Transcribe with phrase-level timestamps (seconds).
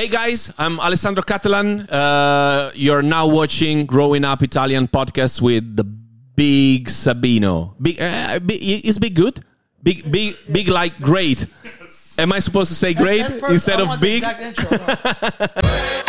[0.00, 1.86] Hey guys, I'm Alessandro Cattelan.
[1.92, 7.74] Uh, you're now watching Growing Up Italian podcast with the big Sabino.
[7.78, 9.44] Big, uh, big is big good?
[9.82, 11.46] Big, big, big like great.
[12.16, 14.22] Am I supposed to say great That's instead of big?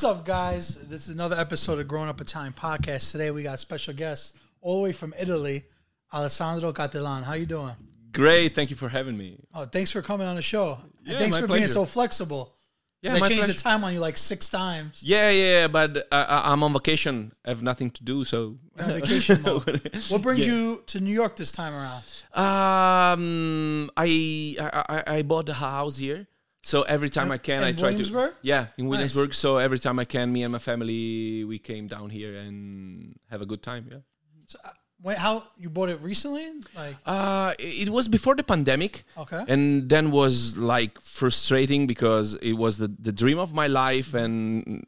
[0.00, 0.76] What's up, guys?
[0.88, 3.12] This is another episode of Growing Up Italian podcast.
[3.12, 4.32] Today we got special guests
[4.62, 5.66] all the way from Italy,
[6.10, 7.22] Alessandro Cattelan.
[7.22, 7.74] How you doing?
[8.10, 9.36] Great, thank you for having me.
[9.54, 10.78] Oh, thanks for coming on the show.
[11.00, 12.54] And Yeah, thanks my for being so flexible.
[13.02, 15.02] Yeah, I changed the time on you like six times.
[15.02, 17.32] Yeah, yeah, but I- I'm on vacation.
[17.44, 18.56] I have nothing to do, so.
[18.76, 19.82] Vacation mode.
[20.08, 20.52] What brings Yeah.
[20.54, 22.02] you to New York this time around?
[22.32, 26.26] Um, I, I I I bought a house here,
[26.62, 28.32] so every time I can, I try to.
[28.42, 29.34] Yeah, in Williamsburg.
[29.34, 33.40] So every time I can, me and my family, we came down here and have
[33.42, 33.88] a good time.
[33.90, 33.98] Yeah.
[34.46, 34.70] So, uh,
[35.02, 36.46] wait, how you bought it recently?
[36.74, 39.04] Like, Uh, it it was before the pandemic.
[39.16, 44.12] okay, and then was like frustrating because it was the, the dream of my life
[44.14, 44.84] and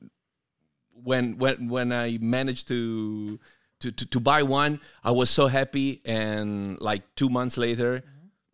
[1.05, 3.39] when when when i managed to
[3.81, 8.05] to, to, to buy one i was so happy and like two months later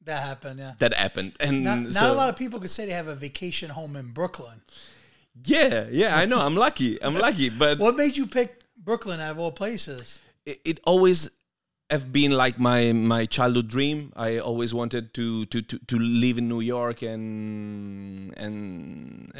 [0.08, 0.58] that happened.
[0.58, 0.72] Yeah.
[0.82, 3.14] that happened and Not, not so a lot of people could say they have a
[3.28, 4.58] vacation home in Brooklyn.
[5.44, 8.50] yeah yeah i know i'm lucky i'm lucky but What made you pick
[8.88, 10.18] Brooklyn out of all places?
[10.50, 11.30] it, it always
[11.90, 14.12] have been like my my childhood dream.
[14.26, 19.32] I always wanted to to to, to live in New York and and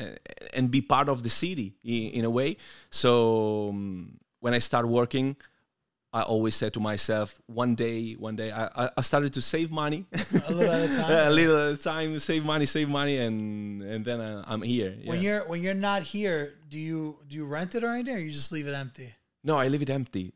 [0.56, 2.56] and be part of the city in, in a way.
[2.90, 5.36] So um, when I started working,
[6.12, 9.70] I always said to myself, one day, one day, I, I- I started to save
[9.70, 10.06] money,
[10.48, 11.28] A little at a time.
[11.28, 14.96] a little at a time, save money, save money, and and then uh, I'm here.
[15.04, 18.20] When you're when you're not here, do you do you rent it or anything, or
[18.20, 19.12] you just leave it empty?
[19.44, 20.32] No, I leave it empty.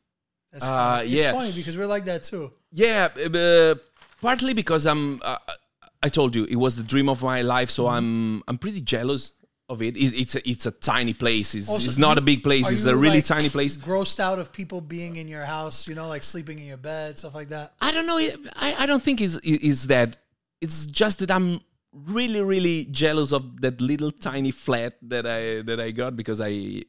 [0.52, 0.68] That's Uh,
[0.98, 1.08] funny.
[1.08, 1.30] yeah.
[1.30, 2.50] It's funny because we're like that too.
[2.70, 3.74] Yeah, uh,
[4.20, 5.20] partly because I'm.
[5.24, 5.38] Uh,
[6.02, 8.42] I told you it was the dream of my life, so I'm.
[8.46, 9.32] I'm pretty jealous
[9.68, 9.96] of it.
[9.96, 11.54] it it's a, it's a tiny place.
[11.54, 12.70] It's, Also, it's not you- a big place.
[12.70, 13.76] It's a really like, tiny place.
[13.76, 17.18] Grossed out of people being in your house, you know, like sleeping in your bed,
[17.18, 17.74] stuff like that.
[17.80, 18.18] I don't know.
[18.56, 20.18] I, I don't think is is that.
[20.60, 21.60] It's just that I'm
[21.92, 26.84] really really jealous of that little tiny flat that I that I got because I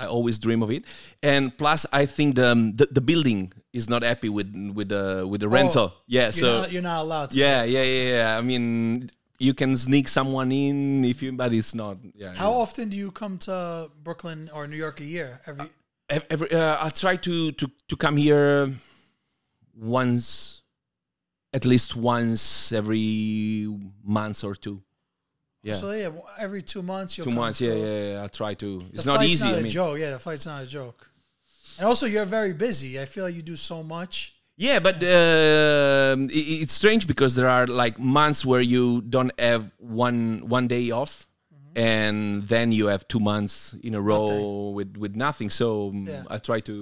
[0.00, 0.84] I always dream of it.
[1.22, 5.26] And plus, I think the um, the, the building is not happy with with the
[5.28, 5.92] with the rental.
[6.06, 7.36] Yeah, You're, so not, you're not allowed to.
[7.36, 8.38] Yeah, yeah, yeah, yeah.
[8.38, 11.96] I mean, you can sneak someone in if you, but it's not.
[12.14, 12.34] Yeah.
[12.34, 15.40] How often do you come to Brooklyn or New York a year?
[15.46, 15.66] Every
[16.10, 18.72] Ev- Every, uh, I try to to to come here
[19.74, 20.62] once,
[21.52, 23.66] at least once every
[24.04, 24.82] month or two.
[25.62, 27.60] Yeah, so yeah, every two months you'll two months.
[27.60, 28.24] Yeah, yeah, yeah.
[28.24, 28.80] I try to.
[28.80, 29.46] The It's not easy.
[29.46, 29.98] Not I mean, joke.
[29.98, 31.08] Yeah, the flight's not a joke.
[31.78, 33.00] And also, you're very busy.
[33.00, 34.34] I feel like you do so much.
[34.60, 39.62] Yeah, but um i it's strange because there are like months where you don't have
[39.78, 41.26] one one day off,
[41.74, 45.50] and then you have two months in a row with with nothing.
[45.50, 46.24] So um, Yeah.
[46.34, 46.74] I try to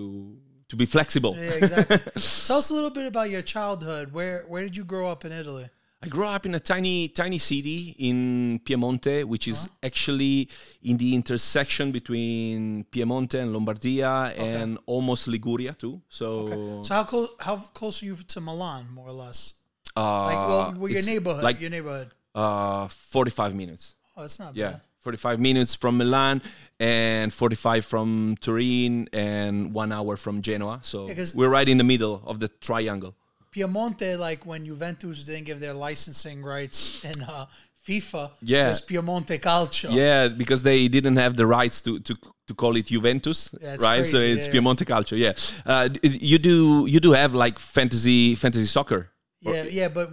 [0.70, 1.34] to be flexible.
[1.36, 1.98] Yeah, exactly.
[2.46, 4.12] Tell us a little bit about your childhood.
[4.12, 5.68] Where where did you grow up in Italy?
[6.00, 10.48] I grew up in a tiny tiny city in Piemonte, which is actually
[10.82, 16.00] in the intersection between Piemonte and Lombardia, and almost Liguria too.
[16.08, 19.54] So, So how close how close are you to Milan, more or less?
[19.96, 22.10] uh, Like, well, well your neighborhood, like your neighborhood.
[22.34, 23.96] uh, forty five minutes.
[24.16, 24.80] Oh, that's not Yeah, bad.
[25.00, 26.42] 45 minutes from Milan
[26.80, 30.80] and 45 from Turin and one hour from Genoa.
[30.82, 33.14] So 'cause- we're right in the middle of the triangle.
[33.62, 37.46] Piemonte, like when Juventus didn't give their licensing rights in uh,
[37.86, 38.70] FIFA, Yeah.
[38.70, 39.90] it's Piemonte Calcio.
[39.92, 42.14] Yeah, because they didn't have the rights to to,
[42.46, 44.04] to call it Juventus, That's right?
[44.06, 44.52] so it's yeah.
[44.52, 45.16] Piemonte Calcio.
[45.18, 45.32] Yeah,
[45.66, 49.10] uh, you do you do have like fantasy fantasy soccer.
[49.40, 49.88] yeah, yeah.
[49.88, 50.08] But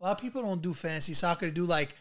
[0.00, 1.46] a lot of people don't do fantasy soccer.
[1.46, 1.94] They do like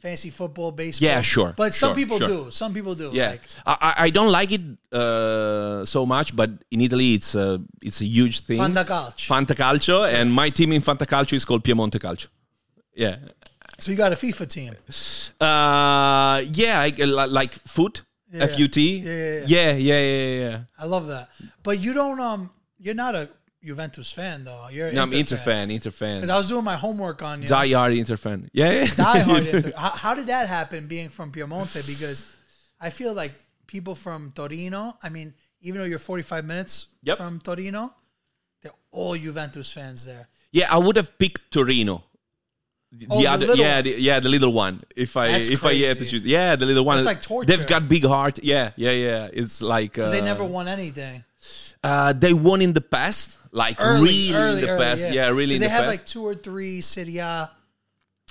[0.00, 1.08] fantasy football, baseball.
[1.08, 2.26] Yeah, sure, But some sure, people sure.
[2.28, 2.50] do.
[2.50, 3.10] Some people do.
[3.12, 4.60] Yeah, Like, I, I- don't like it
[4.92, 8.58] uh, so much, but in Italy it's a it's a huge thing.
[8.60, 9.26] Fantacalcio.
[9.32, 12.28] Fantacalcio, and my team in Fantacalcio is called Piemonte Calcio.
[12.94, 13.16] Yeah,
[13.78, 14.72] so you got a FIFA team.
[15.40, 16.88] uh, yeah, I,
[17.40, 18.02] like foot,
[18.32, 18.44] Yeah.
[18.44, 18.98] F U T.
[18.98, 20.58] Yeah, yeah, yeah, yeah, yeah, yeah.
[20.78, 21.28] I love that.
[21.62, 22.20] But you don't.
[22.20, 23.28] Um, you're not a
[23.64, 24.68] Juventus fan though.
[24.70, 25.44] You're an No, I'm Inter fan.
[25.44, 26.16] fan, Inter fan.
[26.18, 27.48] Because I was doing my homework on you.
[27.48, 28.50] Die hard Inter fan.
[28.52, 28.94] Yeah, yeah.
[28.94, 29.72] Die hard Inter.
[29.76, 31.86] How, how did that happen being from Piemonte?
[31.86, 32.34] Because
[32.80, 33.32] I feel like
[33.66, 35.32] people from Torino, I mean,
[35.62, 37.16] even though you're 45 minutes Yep.
[37.16, 37.92] from Torino,
[38.62, 40.28] they're all Juventus fans there.
[40.52, 42.04] Yeah, I would have picked Torino.
[42.92, 44.78] The, Oh, the other, yeah, the, yeah, the little one.
[44.94, 46.98] If I That's if I had to choose, yeah, the little one.
[46.98, 47.48] That's like torture.
[47.48, 48.38] They've got big heart.
[48.40, 49.28] Yeah, yeah, yeah.
[49.32, 51.24] It's like uh, they never won anything.
[51.84, 55.02] Uh, they won in the past, like Early, really early, in the early, past.
[55.02, 55.12] yeah.
[55.12, 55.74] Yeah, really in the past.
[55.74, 57.50] they the had like two or three Serie A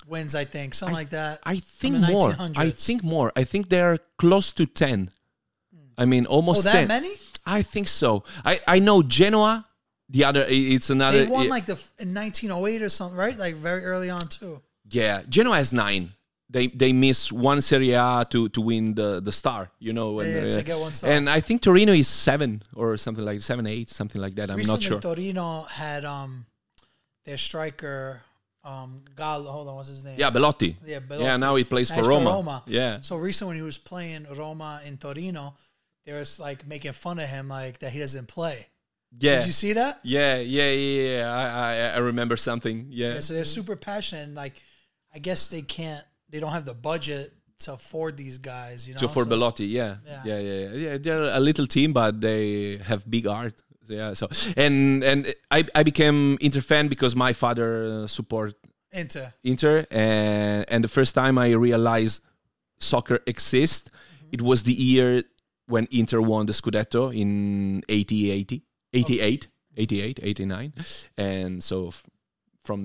[0.07, 1.39] wins, I think, something like that.
[1.44, 2.35] I think more.
[2.57, 3.31] I think more.
[3.35, 5.11] I think they're close to ten.
[5.97, 6.88] I mean, oh, almost that ten.
[6.88, 7.13] many?
[7.45, 8.23] I think so.
[8.44, 9.65] I I know Genoa.
[10.09, 11.25] The other, it's another.
[11.25, 13.38] They won like the in 1908 or something, right?
[13.38, 14.61] Like very early on too.
[14.89, 16.11] Yeah, Genoa has nine.
[16.53, 19.71] They they miss one Serie A to to win the the star.
[19.79, 21.09] You know, and, Yeah, uh, get one star.
[21.11, 24.51] And I think Torino is seven or something like seven, eight, something like that.
[24.51, 25.15] I'm Recently, not sure.
[25.15, 26.45] Torino had um
[27.25, 28.21] their striker
[28.63, 29.51] um Gallo.
[29.51, 30.17] Hold on, what's his name?
[30.19, 30.77] yeah, Belotti.
[30.85, 31.23] Yeah, Belotti.
[31.25, 32.63] Yeah, now he plays Nice for Roma.
[32.67, 35.55] Yeah, So recently, when he was playing Roma in Torino,
[36.05, 38.67] they was like making fun of him, like that he doesn't play.
[39.19, 40.00] yeah, Did you see that?
[40.03, 41.17] yeah, yeah, yeah.
[41.17, 41.25] yeah.
[41.33, 42.88] I, I I remember something.
[42.89, 44.23] Yeah, Yeah, so they're super passionate.
[44.27, 44.55] And like,
[45.15, 46.05] I guess they can't.
[46.33, 47.31] They don't have the budget
[47.65, 48.88] to afford these guys.
[48.88, 49.00] You know.
[49.03, 49.97] so for So- Belotti, yeah.
[50.06, 50.21] Yeah.
[50.30, 50.97] yeah, yeah, yeah, yeah.
[51.03, 53.56] They're a little team, but they have big art.
[53.88, 54.25] Yeah, so
[54.65, 55.19] and and
[55.51, 58.56] I I became Inter fan because my father uh, support
[58.91, 59.25] Inter.
[59.44, 62.21] Inter, and and the first time I realized
[62.79, 64.33] soccer exists, Mm-hmm.
[64.36, 65.24] it was the year
[65.74, 68.63] when Inter won the Scudetto in 80, 80,
[68.94, 69.47] 88,
[69.77, 70.74] 88, 89,
[71.18, 72.03] and so f-
[72.65, 72.79] from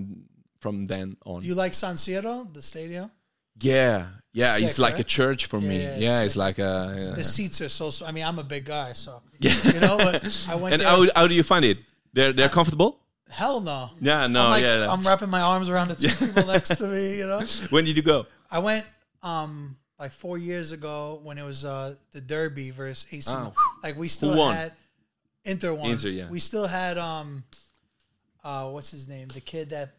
[0.61, 3.11] from then on, Do you like San Siro, the stadium?
[3.61, 5.01] Yeah, yeah, it's Sick, like right?
[5.01, 5.83] a church for me.
[5.83, 7.13] yeah, Yeah, it's it's like a.
[7.17, 7.91] The seats are so.
[8.07, 9.55] I mean, I'm a big guy, so yeah.
[9.65, 9.97] you know.
[9.97, 10.89] But I went and there.
[10.89, 11.79] how, how do you find it?
[12.13, 13.01] They're they're comfortable.
[13.31, 13.91] hell no.
[14.01, 14.79] Yeah, no, I'm like, yeah.
[14.85, 14.93] yeah.
[14.93, 17.19] I'm wrapping my arms around the two people next to me.
[17.19, 17.41] You know.
[17.71, 18.27] when did you go?
[18.51, 18.85] I went
[19.23, 23.31] um like four years ago when it was uh the Derby versus AC.
[23.35, 23.53] Oh.
[23.83, 24.55] Like we still won?
[24.55, 24.73] had
[25.45, 25.91] Inter won.
[25.91, 26.29] Inter, yeah.
[26.29, 27.45] We still had um
[28.45, 29.29] uh what's his name?
[29.29, 29.95] The kid that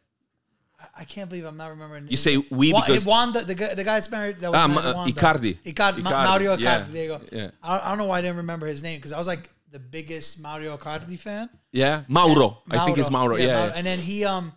[0.98, 2.08] I- can't believe I'm not remembering.
[2.10, 4.58] You say we Wa- because Juan, the, the guy the guy that's married that was
[4.60, 5.58] Ah, married Ma- to Icardi.
[5.64, 6.62] Icardi, Ma- Icardi, Mario Icardi.
[6.62, 7.22] yeah, There you go.
[7.32, 7.52] yeah.
[7.64, 9.80] I, I don't know why I didn't remember his name because I was like the
[9.80, 11.50] biggest Mario Icardi fan.
[11.72, 12.64] yeah, Mauro.
[12.70, 13.36] I think it's Mauro.
[13.36, 13.74] Yeah, Mauro.
[13.76, 14.54] And then he um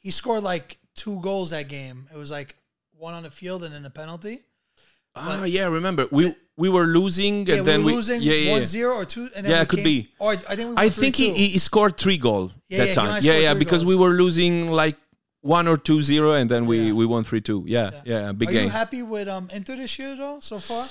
[0.00, 2.06] he scored like two goals that game.
[2.12, 2.56] It was like
[2.96, 4.40] one on the field and then a penalty.
[5.18, 8.32] Ah, yeah, remember we we were losing Yeah, and then we were we losing yeah,
[8.34, 8.64] yeah, yeah.
[8.64, 9.28] zero or two.
[9.34, 10.12] And then Yeah, we it could came- be.
[10.18, 11.36] Or I think we I think he, 3-2.
[11.54, 13.22] he scored three goals Yeah, that yeah, time.
[13.22, 14.96] Yeah, yeah, because we were losing like
[15.46, 16.92] one or two zero, and then we Yeah.
[16.98, 17.62] we won three two.
[17.66, 18.64] Yeah, yeah, big Are game.
[18.64, 20.84] you happy with um Inter this year though so far?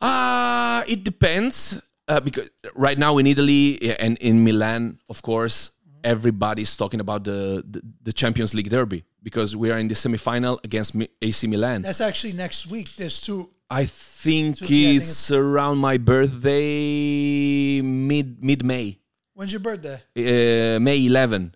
[0.00, 1.80] Ah, it depends.
[2.08, 5.70] Uh, because right now in Italy and in Milan, of course,
[6.02, 10.58] everybody's talking about the, the the Champions League derby because we are in the semifinal
[10.64, 11.82] against Mi- AC Milan.
[11.82, 12.88] That's actually next week.
[12.96, 13.50] There's two.
[13.70, 18.98] I think So, yeah, I think it's around my birthday, mid mid May,
[19.34, 20.02] When's your birthday?
[20.16, 21.54] uh, May 11.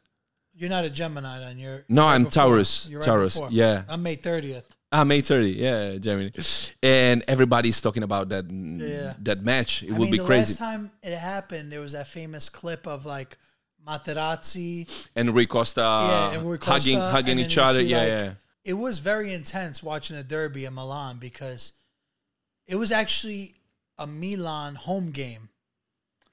[0.56, 1.58] You're not a Gemini then.
[1.58, 2.44] You're No, right I'm before.
[2.44, 2.88] Taurus.
[2.88, 3.34] You're right Taurus.
[3.34, 3.50] before.
[3.50, 3.84] Yeah.
[3.88, 4.64] I'm May 30th.
[4.92, 5.50] Ah, May 30.
[5.50, 6.30] Yeah, Germany.
[6.82, 9.14] And everybody's talking about that Yeah.
[9.22, 9.82] that match.
[9.82, 10.52] It I will mean, be the crazy.
[10.52, 13.36] last time it happened, there was that famous clip of like
[13.84, 14.88] Materazzi.
[15.16, 17.80] and Rui Costa, yeah, and Rui Costa, hugging hugging each other.
[17.80, 18.32] see, Yeah, like, yeah.
[18.64, 21.72] It was very intense watching the derby in Milan because
[22.66, 23.56] it was actually
[23.98, 25.48] a Milan home game.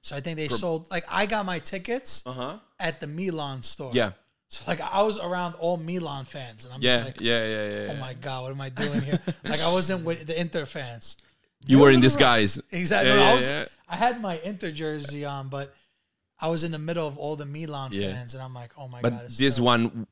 [0.01, 2.57] So I think they sold like I got my tickets Uh-huh.
[2.81, 3.91] At the Milan store.
[3.93, 4.11] Yeah.
[4.49, 7.69] So like I was around all Milan fans, and I'm Yeah, just like, yeah, yeah,
[7.85, 7.91] yeah.
[7.93, 9.19] oh my god, what am I doing here?
[9.45, 11.17] like I wasn't with the Inter fans.
[11.67, 12.59] You were in disguise.
[12.71, 13.11] Exactly.
[13.11, 13.47] Yeah, No, I was.
[13.49, 13.65] yeah.
[13.87, 15.73] I had my Inter jersey on, but
[16.39, 18.11] I was in the middle of all the Milan Yeah.
[18.11, 19.21] fans, and I'm like, oh my But god.
[19.23, 19.65] But this terrible.
[19.65, 20.07] one,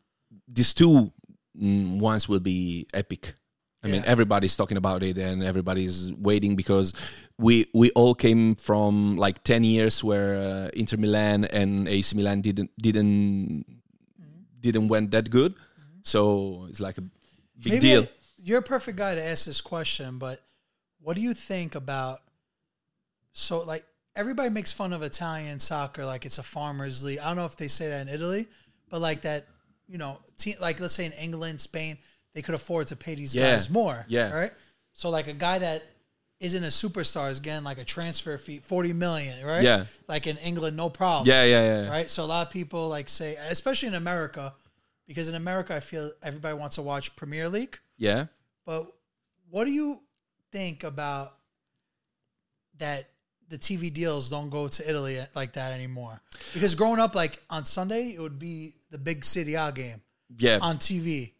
[0.48, 1.12] these two
[1.60, 2.00] mm,
[2.30, 3.34] will be epic.
[3.81, 6.91] I mean, everybody's talking about it, and everybody's waiting because
[7.38, 12.41] we we all came from like ten years where uh, Inter Milan and AC Milan
[12.41, 13.65] didn't didn't
[14.59, 15.53] didn't went that good.
[16.03, 18.03] So it's like a big Maybe deal.
[18.03, 18.09] I-
[18.41, 20.41] you're a perfect guy to ask this question, but
[21.01, 22.19] what do you think about?
[23.33, 27.19] So, like, everybody makes fun of Italian soccer, like it's a farmers' league.
[27.19, 28.48] I don't know if they say that in Italy,
[28.89, 29.48] but like that,
[29.88, 31.98] you know, te- like let's say in England, Spain,
[32.39, 33.51] they could afford to pay these Yeah.
[33.51, 34.05] guys more.
[34.08, 34.29] Yeah.
[34.34, 34.53] Right.
[34.93, 35.84] So, like a guy that
[36.39, 39.62] isn't a superstar is getting like a transfer fee, forty million, right?
[39.62, 39.86] Yeah.
[40.08, 41.89] Like in England, no problem Yeah, yeah, yeah.
[41.89, 42.10] right?
[42.10, 44.53] So a lot of people like say, especially in America,
[45.05, 47.77] because in America, I feel everybody wants to watch Premier League.
[47.98, 48.27] Yeah.
[48.65, 48.88] But
[49.50, 50.01] what do you
[50.53, 51.36] think about
[52.77, 53.10] that?
[53.50, 56.22] the TV deals don't go to Italy uh, like that anymore.
[56.53, 60.03] Because growing up, like on Sunday, it would be the big Serie A game
[60.38, 60.60] Yeah.
[60.62, 61.34] on TV.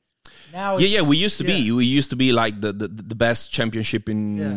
[0.53, 1.58] Now, yeah, yeah, we used to yeah.
[1.58, 1.72] be.
[1.72, 4.53] We used to be like the, the, the best championship in, Yeah.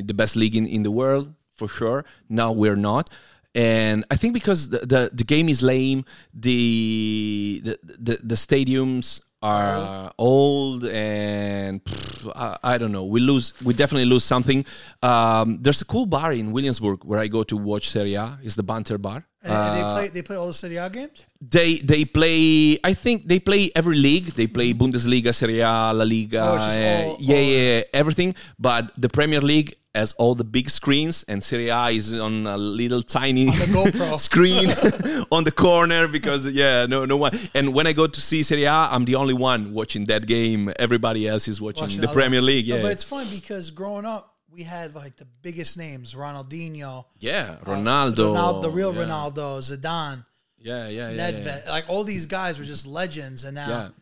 [0.00, 2.04] in the best league in, in the world for sure.
[2.28, 3.10] Now we're not,
[3.54, 9.20] and I think because the the, the game is lame, the the the, the stadiums
[9.42, 13.04] are old and pff, I, I don't know.
[13.04, 13.52] We lose.
[13.62, 14.64] We definitely lose something.
[15.02, 18.38] Um, there's a cool bar in Williamsburg where I go to watch Serie A.
[18.42, 19.24] It's the Banter Bar.
[19.42, 21.24] And, and they Uh, play they play all the Serie A games.
[21.40, 22.78] they they play.
[22.82, 24.24] I think they play every league.
[24.34, 26.40] They play Bundesliga, Serie A, La Liga.
[26.42, 28.34] Oh, it's just uh, all- yeah, all- yeah, everything.
[28.58, 32.56] But the Premier League has all the big screens, and Serie A is on a
[32.56, 33.50] little tiny
[34.18, 34.68] screen
[35.32, 37.32] on the corner because yeah, no, no one.
[37.54, 40.72] And when I go to see Serie A, I'm the only one watching that game.
[40.78, 42.68] Everybody else is watching, Watching the Premier League.
[42.68, 47.06] No, Yeah, but it's fun because growing up, we had like the biggest names: Ronaldinho,
[47.18, 49.02] yeah, uh, Ronaldo, Ronaldo, the real yeah.
[49.02, 50.24] Ronaldo, Zidane,
[50.58, 51.30] Yeah, yeah, yeah.
[51.30, 51.64] Nedved.
[51.64, 51.70] yeah.
[51.70, 53.44] Like all these guys were just legends.
[53.44, 53.92] And now,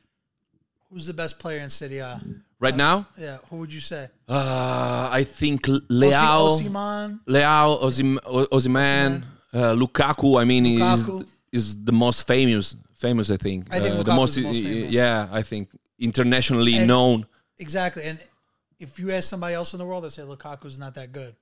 [0.90, 2.20] who's the best player in Serie A?
[2.64, 4.08] Right now, Yeah, who would you say?
[4.28, 5.60] uh, I think
[6.00, 6.38] Leao.
[6.50, 7.20] Osimhen.
[7.34, 8.10] Leao, Osim,
[8.56, 9.10] Osimhen,
[9.52, 10.40] uh, Lukaku.
[10.40, 11.20] I mean, Lukaku.
[11.52, 12.66] is is the most famous.
[13.06, 13.60] Famous, I think.
[13.76, 14.56] I think uh, the most famous.
[15.00, 15.68] Yeah, I think
[15.98, 17.26] internationally And- known.
[17.58, 18.02] Exactly.
[18.08, 18.18] And
[18.84, 21.32] if you ask somebody else in the world, they say Lukaku's not that good.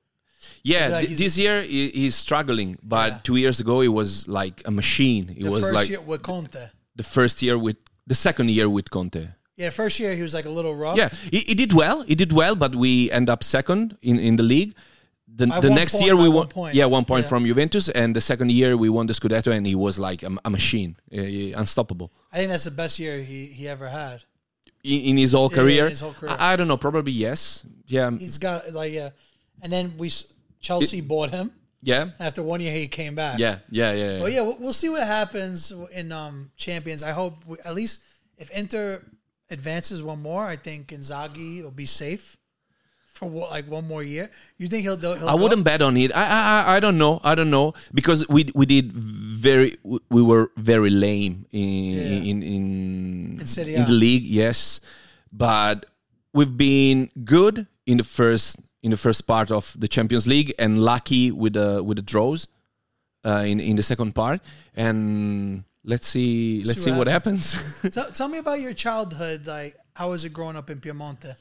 [0.65, 3.19] Yeah, like th- this year he's struggling, but Yeah.
[3.29, 4.11] two years ago he was
[4.41, 5.25] like a machine.
[5.31, 6.63] It was The was first like year with Conte.
[7.01, 7.77] the first year with
[8.13, 9.25] the second year with Conte.
[9.63, 10.97] Yeah, first year he was like a little rough.
[11.01, 11.99] Yeah, he, he did well.
[12.11, 14.73] He did well, but we end up second in, in the league.
[15.35, 16.47] The, the next point, year we won.
[16.49, 16.75] point.
[16.75, 17.29] Yeah, one point Yeah.
[17.33, 20.31] from Juventus, and the second year we won the Scudetto, and he was like a,
[20.45, 22.09] a machine, uh, unstoppable.
[22.33, 24.17] I think that's the best year he, he ever had.
[24.85, 25.89] in, in his whole Yeah, yeah, career.
[25.89, 26.37] his whole career.
[26.39, 27.65] I, I don't know, probably yes.
[27.87, 29.11] Yeah, He's got like yeah,
[29.63, 30.11] and then we
[30.61, 31.51] Chelsea bought him.
[31.83, 33.39] yeah, After one year, he came back.
[33.39, 34.21] yeah, yeah, yeah.
[34.21, 37.03] Well, yeah, we'll, we'll see what happens in um, Champions.
[37.03, 38.03] I hope we, at least
[38.39, 39.03] if Inter
[39.53, 42.37] advances one more, I think Inzaghi will be safe
[43.13, 44.31] for like one more year.
[44.59, 44.97] You think he'll?
[44.99, 45.43] he'll I go?
[45.43, 46.11] wouldn't bet on it.
[46.15, 47.21] I, I I- don't know.
[47.23, 52.31] I don't know because we we did very we- we were very lame in Yeah.
[52.31, 54.25] in in, In in the league.
[54.25, 54.81] Yes,
[55.33, 55.87] but
[56.33, 60.83] we've been good in the first in the first part of the Champions League and
[60.83, 62.49] lucky with the with the draws
[63.25, 64.41] uh, in in the second part.
[64.75, 67.81] And let's see let's See see, what what happens.
[67.91, 69.47] Tell, tell me about your childhood.
[69.47, 71.35] Like, how was it growing up in Piemonte?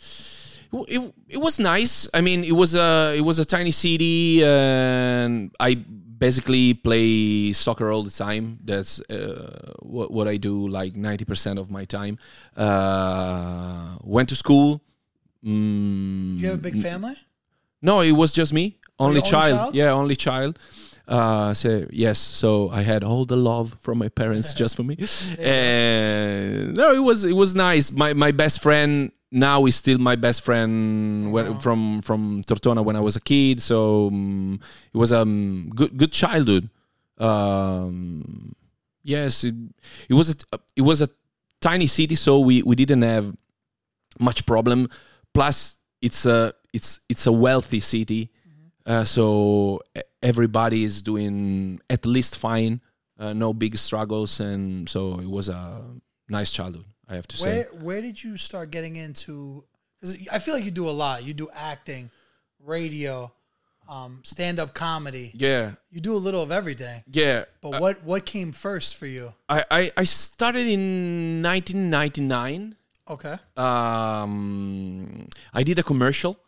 [0.88, 2.08] it, it was nice.
[2.14, 7.92] I mean, it was a it was a tiny city, and I basically play soccer
[7.92, 8.60] all the time.
[8.64, 12.18] That's uh, what what I do like ninety percent of my time.
[12.56, 14.82] Uh, went to school.
[15.44, 17.16] Mm, you have a big family?
[17.82, 19.58] no, it was just me, only only child.
[19.58, 19.76] child?
[19.76, 20.60] Yeah, only child.
[21.12, 24.96] Uh, so yes, so I had all the love from my parents just for me,
[25.38, 27.92] and no, it was it was nice.
[27.92, 32.96] My my best friend now is still my best friend when, from from Tortona when
[32.96, 33.62] I was a kid.
[33.62, 34.62] So um,
[34.94, 36.70] it was a um, good good childhood.
[37.18, 38.56] Um,
[39.04, 39.56] yes, it,
[40.08, 40.36] it was a
[40.78, 41.10] it was a
[41.60, 43.36] tiny city, so we we didn't have
[44.18, 44.88] much problem.
[45.34, 48.32] Plus, it's a it's it's a wealthy city,
[48.86, 49.82] uh, so
[50.22, 52.82] everybody is doing at least fine.
[53.20, 55.84] Uh, no big struggles, and so it was a
[56.30, 56.86] nice childhood.
[57.08, 57.46] I have to say.
[57.46, 59.64] Where Where did you start getting into?
[60.00, 61.24] Because I feel like you do a lot.
[61.24, 62.10] You do acting,
[62.60, 63.32] radio,
[63.88, 65.32] um, stand up comedy.
[65.36, 67.04] Yeah, You do a little of everything.
[67.12, 67.46] yeah.
[67.62, 69.34] But what what came first for you?
[69.48, 72.76] I, I I started in 1999.
[73.10, 73.36] Okay.
[73.58, 76.40] um, I did a commercial.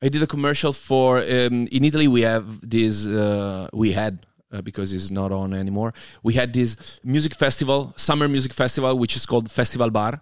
[0.00, 2.08] I did a commercial for um, in Italy.
[2.08, 3.06] We have this.
[3.06, 5.92] Uh, we had uh, because it's not on anymore.
[6.22, 10.20] We had this music festival, summer music festival, which is called Festival Bar.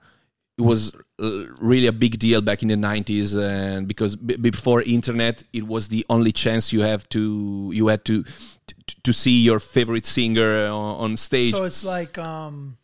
[0.59, 4.81] It was uh, really a big deal back in the 90s, and because b- before
[4.83, 8.25] internet, it was the only chance you have to you had to
[8.67, 11.51] to, to see your favorite singer on, on stage.
[11.51, 12.79] So it's like um,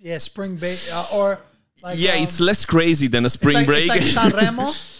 [0.00, 1.38] yeah, spring break uh, or
[1.84, 3.90] like yeah, um, it's less crazy than a it's spring like, break.
[3.94, 4.94] It's like Sanremo.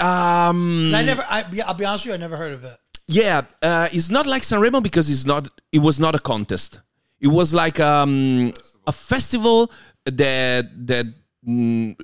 [0.00, 1.22] um, I never.
[1.22, 2.14] I, I'll be honest with you.
[2.14, 2.76] I never heard of it.
[3.06, 5.48] Yeah, uh, it's not like Sanremo because it's not.
[5.72, 6.80] It was not a contest.
[7.20, 8.52] It was like um,
[8.86, 9.70] a festival
[10.06, 11.06] that that
[11.46, 11.96] mm,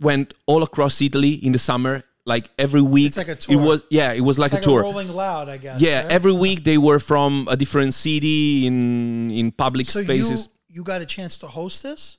[0.00, 2.02] went all across Italy in the summer.
[2.26, 4.82] Like every week, It's like a It was yeah, it was like, like a tour.
[4.82, 5.80] Rolling Loud, I guess.
[5.80, 6.12] yeah, right?
[6.12, 10.48] every week they were from a different city in in public so spaces.
[10.68, 12.18] you you got a chance to host this.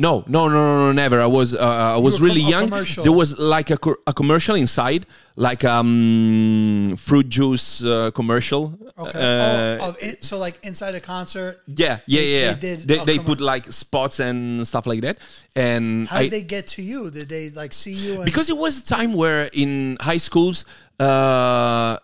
[0.00, 1.20] No, no, no, no, no, never.
[1.20, 2.70] I was uh, I was really young.
[2.70, 3.04] commercial.
[3.04, 5.04] There was like a, co- a commercial inside,
[5.36, 8.78] like um fruit juice uh, commercial.
[8.96, 9.18] Okay.
[9.18, 12.52] Uh, oh, oh, it, so like inside a concert, Yeah, yeah, They- yeah.
[12.54, 15.18] they did They, they put like spots and stuff like that.
[15.54, 17.10] And how I, did they get to you?
[17.10, 18.14] Did they like see you?
[18.16, 20.64] And, because it was a time where in high schools
[20.98, 21.98] uh,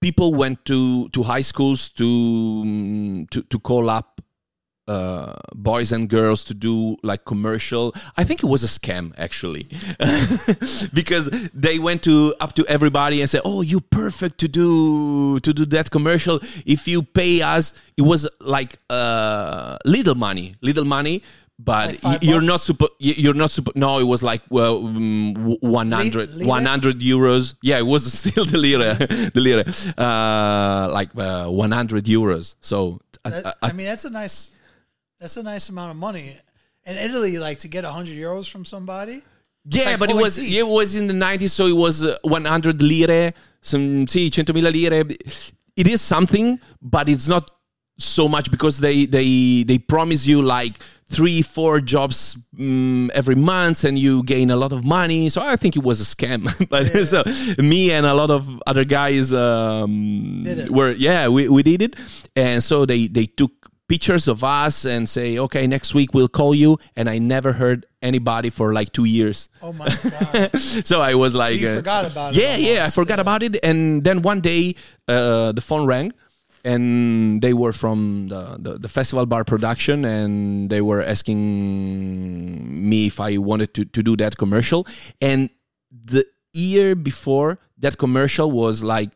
[0.00, 4.17] people went to to high schools to mm, to, to call up
[4.88, 7.94] uh, boys and girls to do like commercial.
[8.16, 9.66] I think it was a scam actually.
[10.92, 15.52] Because they went to up to everybody and said oh you perfect to do to
[15.52, 16.40] do that commercial.
[16.66, 21.22] If you pay us it was like uh, little money little money
[21.58, 24.76] but Like five y- you're not super you're not super no it was like well
[24.86, 26.48] um, 100 Li- lire?
[26.48, 27.54] 100 euros.
[27.62, 28.94] Yeah it was still the lira
[29.34, 29.64] the lira.
[29.98, 32.54] Uh, like uh, 100 euros.
[32.60, 34.52] So I- I- I mean, that's a nice,
[35.20, 36.36] that's a nice amount of money.
[36.86, 39.22] In Italy, like to get hundred euros from somebody.
[39.70, 40.56] Yeah, like but it was teeth.
[40.58, 45.04] it was in the 90s, so it was uh, 100 lire, some sì, 100.000 lire.
[45.76, 47.50] It is something, but it's not
[47.98, 50.74] so much because they they they promise you like
[51.06, 55.56] three four jobs um, every month and you gain a lot of money so i
[55.56, 57.24] think it was a scam but so
[57.60, 60.70] me and a lot of other guys um Did it.
[60.70, 61.96] were yeah we, we did it
[62.36, 63.50] and so they they took
[63.88, 67.86] pictures of us and say okay next week we'll call you and i never heard
[68.02, 70.56] anybody for like two years Oh my god!
[70.90, 73.22] so I was like, you uh, forgot about it Yeah, yeah, I forgot yeah.
[73.22, 73.56] about it.
[73.64, 74.76] And then one day,
[75.08, 76.12] uh, the phone rang,
[76.64, 83.06] and they were from the, the, the festival bar production, and they were asking me
[83.06, 84.86] if I wanted to to do that commercial.
[85.20, 85.50] And
[85.90, 89.10] the year before, that commercial was like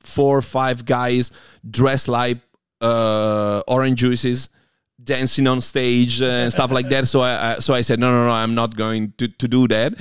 [0.00, 1.30] four or five guys
[1.68, 2.38] dressed like
[2.82, 4.50] uh, orange juices
[5.02, 7.08] dancing on stage and stuff like that.
[7.08, 9.68] So I, I so I said no no no I'm not going to, to do
[9.68, 9.94] that.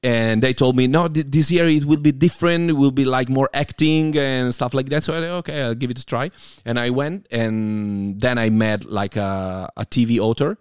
[0.00, 2.70] And they told me no th- this year it will be different.
[2.70, 5.02] It will be like more acting and stuff like that.
[5.02, 6.30] So I said okay I'll give it a try.
[6.64, 10.58] And I went and then I met like a, a TV author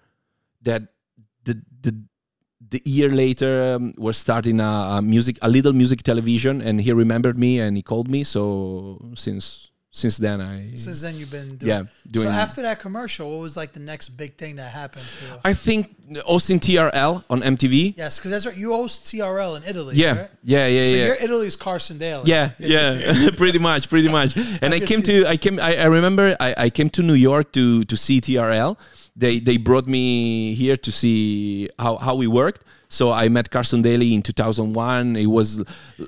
[0.63, 0.83] that
[1.43, 1.95] the the
[2.69, 6.91] the year later um, was starting a, a music a little music television and he
[6.91, 11.49] remembered me and he called me so since since then i Since then, you've been
[11.57, 11.69] doing.
[11.71, 11.83] yeah
[12.15, 15.05] doing so after that commercial, what was like the next big thing that happened?
[15.51, 15.81] I think
[16.33, 18.55] austin trl on mtv Yes, because that's right.
[18.63, 19.93] You host TRL in Italy.
[19.95, 20.29] yeah right?
[20.43, 22.25] yeah yeah So yeah you're Italy's Carson Daly.
[22.33, 24.31] yeah yeah pretty much pretty much
[24.63, 27.19] and i can came to i came i, I remember I, I came to new
[27.29, 28.77] york to to see trl
[29.17, 33.81] they they brought me here to see how how we worked so i met carson
[33.81, 35.63] daly in 2001 it was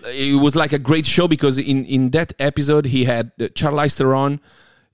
[0.06, 4.40] it was like a great show because in in that episode he had charlize theron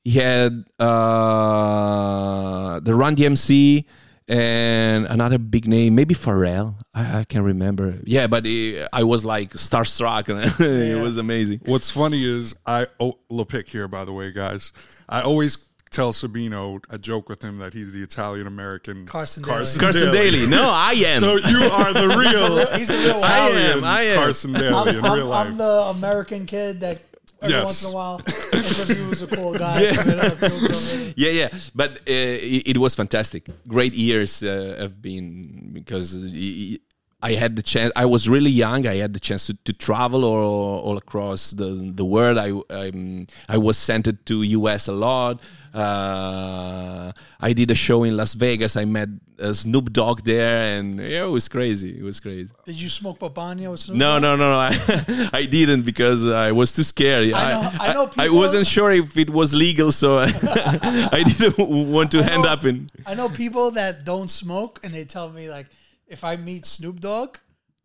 [0.04, 3.86] he had uh the run dmc
[4.28, 6.76] and another big name, maybe Pharrell.
[6.94, 8.00] I, I can't remember.
[8.06, 11.62] Yeah, but uh, I was like starstruck, and it was amazing.
[11.66, 14.74] What's funny is I oh Lepic here, by the way, guys.
[15.08, 15.58] I always
[15.96, 19.66] tell Sabino, I joke with him that he's the Italian American Carson Daly.
[19.80, 20.46] Carson Daly.
[20.48, 21.20] No, I am.
[21.22, 23.32] So you are the real He's the real one.
[23.32, 24.18] I am, I am.
[24.18, 25.48] Carson Daly I'm, in I'm- real life.
[25.48, 26.98] I'm the American kid that
[27.42, 27.66] every Yes.
[27.66, 28.22] once in a while
[28.54, 29.94] interviews a cool guy.
[29.94, 31.14] from another field company.
[31.18, 31.50] yeah, yeah.
[31.74, 33.48] But uh, it, it was fantastic.
[33.68, 36.78] Great years uh, have been because uh,
[37.22, 37.92] I had the chance.
[37.96, 38.88] I was really young.
[38.88, 41.70] I had the chance to, to travel all, all across the
[42.02, 42.38] the world.
[42.38, 42.50] I
[42.84, 45.42] I'm, I was sent to US a lot.
[45.76, 48.76] Uh, I did a show in Las Vegas.
[48.78, 49.10] I met
[49.40, 51.98] uh, Snoop Dogg there, and yeah, it was crazy.
[52.00, 52.52] It was crazy.
[52.66, 54.22] Did you smoke Babania with Snoop No, Dogg?
[54.22, 54.60] no, no, no.
[54.60, 57.34] I, I didn't because I was too scared.
[57.34, 60.28] I know- I know I, wasn't sure if it was legal, so I,
[61.12, 61.58] I didn't
[61.92, 62.90] want to end up in.
[63.06, 65.68] I know people that don't smoke, and they tell me like,
[66.08, 67.38] if I meet Snoop Dogg,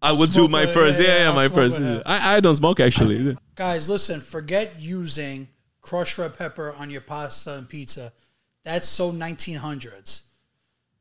[0.03, 0.99] I would do my first.
[1.01, 1.81] yeah, Yeah, yeah, yeah, my first.
[1.81, 3.37] I, I don't smoke actually.
[3.55, 5.49] guys, listen, forget using
[5.81, 8.13] crushed red pepper on your pasta and pizza.
[8.65, 10.23] That's so 1900s.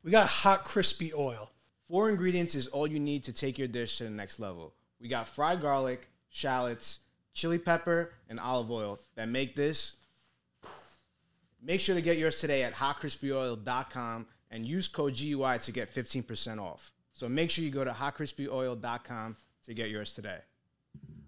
[0.02, 1.50] We got hot, crispy oil.
[1.88, 4.72] Four ingredients is all you need to take your dish to the next level.
[5.00, 7.00] We got fried garlic, shallots,
[7.34, 9.96] chili pepper, and olive oil that make this.
[11.62, 16.60] Make sure to get yours today at hotcrispyoil.com and use code GUI to get 15%
[16.60, 16.92] off.
[17.12, 20.38] So make sure you go to hotcrispyoil.com to get yours today.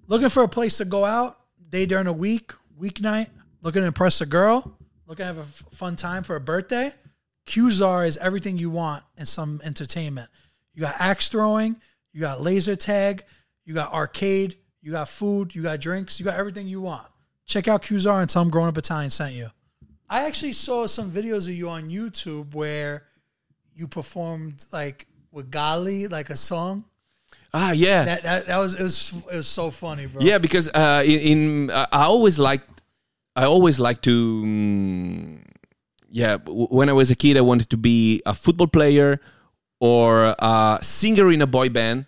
[0.06, 1.38] Looking for a place to go out,
[1.68, 3.28] day during a week, weeknight,
[3.62, 6.92] looking to impress a girl, looking to have a f- fun time for a birthday.
[7.46, 10.28] Qzar is everything you want in some entertainment.
[10.74, 11.76] You got axe throwing,
[12.12, 13.24] you got laser tag,
[13.64, 17.06] you got arcade, you got food, you got drinks, you got everything you want.
[17.46, 19.50] Check out Qzar and tell them Grown Up Italian sent you.
[20.08, 23.04] I actually saw some videos of you on YouTube where
[23.74, 26.84] you performed like with Ghali, like a song.
[27.54, 28.04] Ah, yeah.
[28.04, 30.22] That that, that was it was it was so funny, bro.
[30.22, 32.71] Yeah, because uh, in, in uh, I always liked,
[33.34, 35.42] I always like to, mm,
[36.10, 36.36] yeah.
[36.46, 39.20] When I was a kid, I wanted to be a football player
[39.80, 42.06] or a singer in a boy band.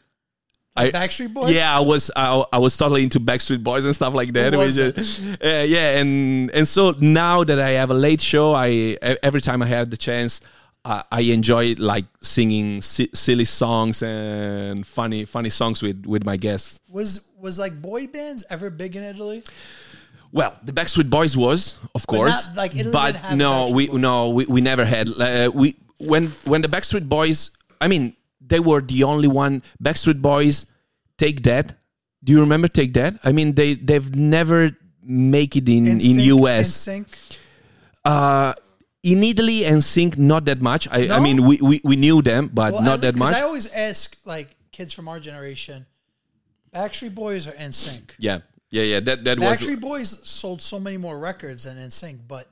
[0.76, 1.54] Like I- Backstreet Boys.
[1.54, 4.52] Yeah, I was I, I was totally into Backstreet Boys and stuff like that.
[4.52, 5.34] Just- uh,
[5.66, 9.66] yeah, and and so now that I have a late show, I every time I
[9.66, 10.40] have the chance,
[10.84, 16.37] I, I enjoy like singing si- silly songs and funny funny songs with with my
[16.37, 16.80] guests.
[16.88, 19.44] Was was like boy bands ever big in Italy?
[20.34, 24.60] Well, the Backstreet Boys was, of course, not- like, but no, we no, we, we
[24.60, 25.08] never had.
[25.08, 29.62] Uh, we when when the Backstreet Boys, I mean, they were the only one.
[29.80, 30.66] Backstreet Boys,
[31.18, 31.78] Take That.
[32.24, 33.14] Do you remember Take That?
[33.22, 36.66] I mean, they they've never make it in in NSYNC- US.
[36.88, 37.06] NSYNC?
[38.04, 38.52] Uh,
[39.04, 40.88] in Italy NSYNC, not that much.
[40.90, 43.34] I, I mean, we, we, we knew them, but Well, not I, that much.
[43.34, 45.86] I always ask like kids from our generation,
[46.74, 48.10] Backstreet Boys or NSYNC.
[48.18, 48.40] yeah,
[48.74, 49.00] yeah, yeah.
[49.00, 52.48] That that was Backstreet Boys sold so many more records than NSYNC, but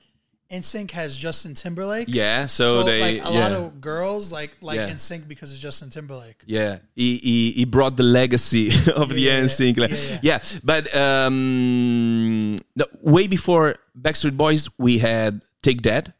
[0.52, 2.08] NSYNC has Justin Timberlake.
[2.08, 2.46] yeah.
[2.46, 3.40] So, So, they like a yeah.
[3.42, 4.90] lot of girls like like Yeah.
[4.96, 6.40] NSYNC because of Justin Timberlake.
[6.46, 8.68] Yeah, he, he, he brought the legacy
[9.02, 9.78] of the Yeah, yeah, NSYNC.
[9.78, 16.12] Like, yeah, yeah, but um, no, way before Backstreet Boys, we had Take That.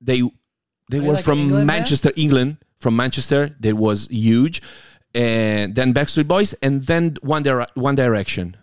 [0.00, 0.30] They they
[0.90, 1.66] they were like from England?
[1.66, 2.56] Manchester, England.
[2.80, 4.60] From Manchester, that was huge,
[5.14, 8.56] and then Backstreet Boys, and then One One Direction.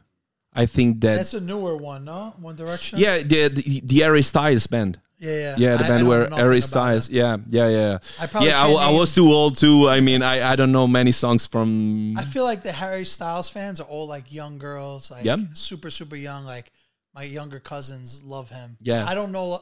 [0.63, 2.33] I think that That's a newer one, no?
[2.39, 2.99] One Direction.
[2.99, 4.99] yeah, the the, the Harry Styles band.
[5.19, 5.55] yeah, yeah.
[5.57, 7.09] Yeah, the I- I band know where Harry Styles.
[7.09, 7.97] Yeah, yeah, yeah.
[8.21, 9.87] I probably yeah, I, I was too old too.
[9.89, 11.69] I mean, I, I don't know many songs from.
[12.17, 15.37] I feel like the Harry Styles fans are all like young girls, like Yeah.
[15.53, 16.45] super super young.
[16.45, 16.71] Like
[17.13, 18.77] my younger cousins love him.
[18.81, 19.05] Yeah.
[19.11, 19.59] I don't know.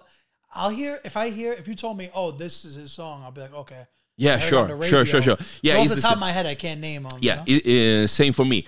[0.53, 3.21] I'll hear if I hear if you told me, oh, this is his song.
[3.23, 3.83] I'll be like, okay.
[4.19, 5.37] Yeah, I sure, sure, sure, sure.
[5.61, 7.19] Yeah, But off the the top sa- of my head, I can't name them.
[7.21, 7.61] yeah, you know?
[7.63, 8.65] it, uh, same for me.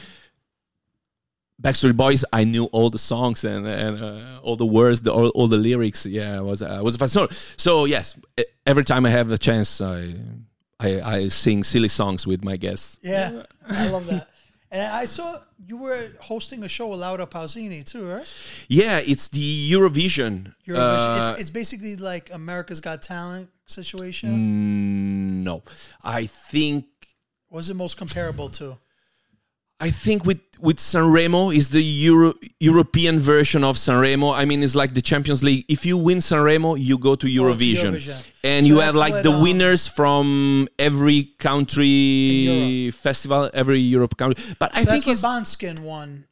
[1.62, 5.28] Backstreet Boys, I knew all the songs and, and uh, all the words, the, all,
[5.30, 6.06] all the lyrics.
[6.06, 7.36] Yeah, I was I was fascinated.
[7.58, 10.16] So yes, e- every time I have a chance, I
[10.80, 12.98] I, I sing silly songs with my guests.
[13.02, 14.28] yeah, I love that.
[14.72, 18.66] And I saw you were hosting a show with Laura Pausini too, right?
[18.68, 20.54] Yeah, it's the Eurovision.
[20.68, 20.78] Eurovision.
[20.78, 24.30] Uh, it's, it's basically like America's Got Talent situation.
[24.30, 25.64] mm, no,
[26.04, 26.86] I think
[27.48, 28.78] What was it most comparable to?
[29.80, 34.36] I think with with Sanremo is the Euro, European version of Sanremo.
[34.36, 35.64] I mean, it's like the Champions League.
[35.70, 38.28] If you win Sanremo, you go to Oh, Eurovision, Eurovision.
[38.44, 44.44] and So you have like the um, winners from every country festival, every Europe country.
[44.60, 46.26] But I think that's it's what Maneskin won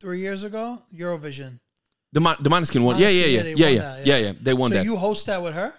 [0.00, 0.82] three years ago.
[0.94, 1.60] Eurovision.
[2.12, 2.98] the Man- the Maneskin one.
[2.98, 4.16] Yeah, yeah, yeah, yeah, yeah, yeah, yeah.
[4.18, 4.32] yeah.
[4.40, 4.84] They won so that.
[4.84, 5.72] you host that with her?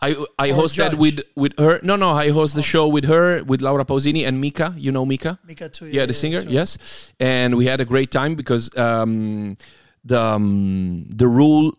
[0.00, 1.00] I I or host that judge?
[1.00, 1.80] with with her.
[1.82, 4.74] No, no, I host the show with her, with Laura Pausini and Mika.
[4.76, 5.38] You know Mika.
[5.46, 5.86] Mika too.
[5.86, 9.56] yeah, the singer yes and we had a great time because um,
[10.04, 11.72] the um, the rule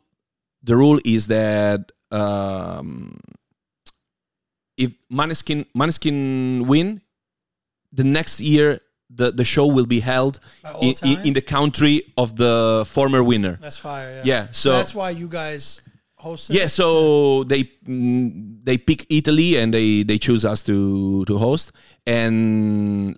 [0.63, 3.19] the rule is that um,
[4.77, 7.01] if Maneskin Maneskin win
[7.91, 8.79] the next year
[9.15, 10.39] the, the show will be held
[10.81, 14.09] in, in, the country of the former winner That's fire.
[14.15, 14.21] Yeah.
[14.23, 15.81] yeah So so that's why you guys
[16.23, 16.55] hosted.
[16.57, 21.71] yeah, so they mm, they pick Italy and they they choose us to to host.
[22.07, 23.15] And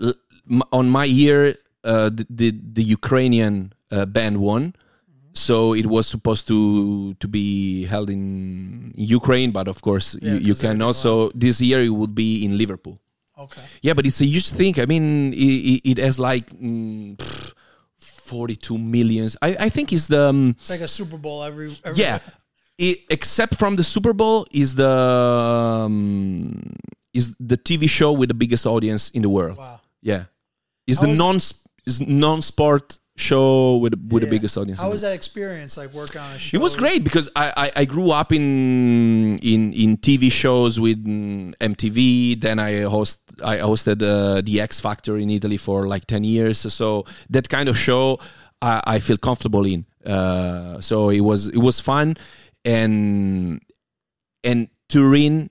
[0.71, 4.73] on my year, uh, the, the the Ukrainian uh, band won.
[5.37, 6.59] So it was supposed to
[7.19, 11.11] to be held in Ukraine, but of course Yeah, you, you 'cause can everything also
[11.35, 12.97] this year it would be in Liverpool.
[13.37, 13.61] Okay.
[13.83, 14.79] Yeah, but it's a huge thing.
[14.79, 17.51] I mean, it, it, it has like mm, pff,
[17.99, 19.35] 42 millions.
[19.41, 21.75] I, I think it's the um, It's like a Super Bowl every.
[21.83, 22.19] every yeah.
[22.77, 26.75] It, except from the Super Bowl is the um,
[27.13, 29.57] is the TV show with the biggest audience in the world.
[29.57, 29.79] Wow.
[30.01, 30.25] Yeah,
[30.85, 34.81] is the non is non sport show with with the biggest audience.
[34.81, 35.77] How was that experience?
[35.77, 36.57] Like working on a show.
[36.57, 41.03] It was great because I, I, I grew up in in in TV shows with
[41.05, 42.41] mm, MTV.
[42.41, 46.59] Then I host I hosted uh, the X Factor in Italy for like ten years.
[46.73, 48.19] So that kind of show
[48.61, 49.85] I, I feel comfortable in.
[50.05, 52.17] Uh, so it was it was fun,
[52.65, 53.61] and
[54.43, 55.49] and Turin.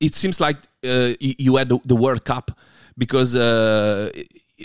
[0.00, 2.50] It seems like uh, you, had the, World Cup
[2.98, 4.10] because uh,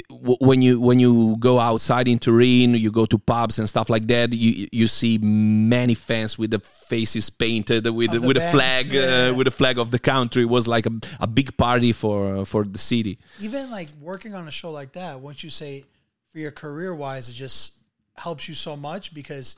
[0.10, 4.08] when you when you go outside in Turin, you go to pubs and stuff like
[4.08, 4.34] that.
[4.34, 9.30] You you see many fans with the faces painted with the with a flag yeah.
[9.30, 10.42] uh, with a flag of the country.
[10.44, 13.20] It was like a, a big party for for the city.
[13.40, 15.20] even like working on a show like that.
[15.20, 15.84] Once you say
[16.32, 17.78] for your career wise, it just
[18.16, 19.58] helps you so much because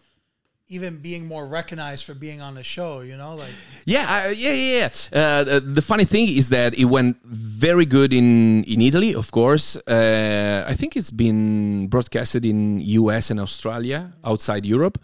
[0.69, 3.01] even being more recognized for being on the show.
[3.01, 3.53] You know, like
[3.85, 4.89] Yeah, uh, yeah, yeah.
[5.11, 5.19] yeah.
[5.19, 9.15] Uh, the funny thing is that it went very good in in Italy.
[9.15, 13.31] Of course, uh, I think it's been broadcasted in U.S.
[13.31, 14.99] and Australia, outside Europe,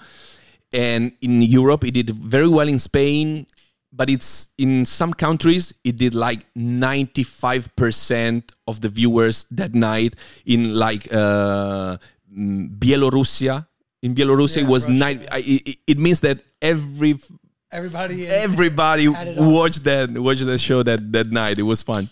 [0.71, 3.47] and in Europe it did very well in Spain.
[3.91, 9.73] But it's in some countries it did like ninety five percent of the viewers that
[9.73, 10.15] night.
[10.45, 11.97] In like uh,
[12.27, 13.65] mm, Belarusia,
[14.05, 15.17] in Belarusia it Yeah, was nine.
[15.31, 17.13] I- It, it means that every
[17.71, 18.27] everybody.
[18.27, 19.53] everybody it on.
[19.57, 21.55] watched that watched that show that that night.
[21.63, 22.03] It was fun.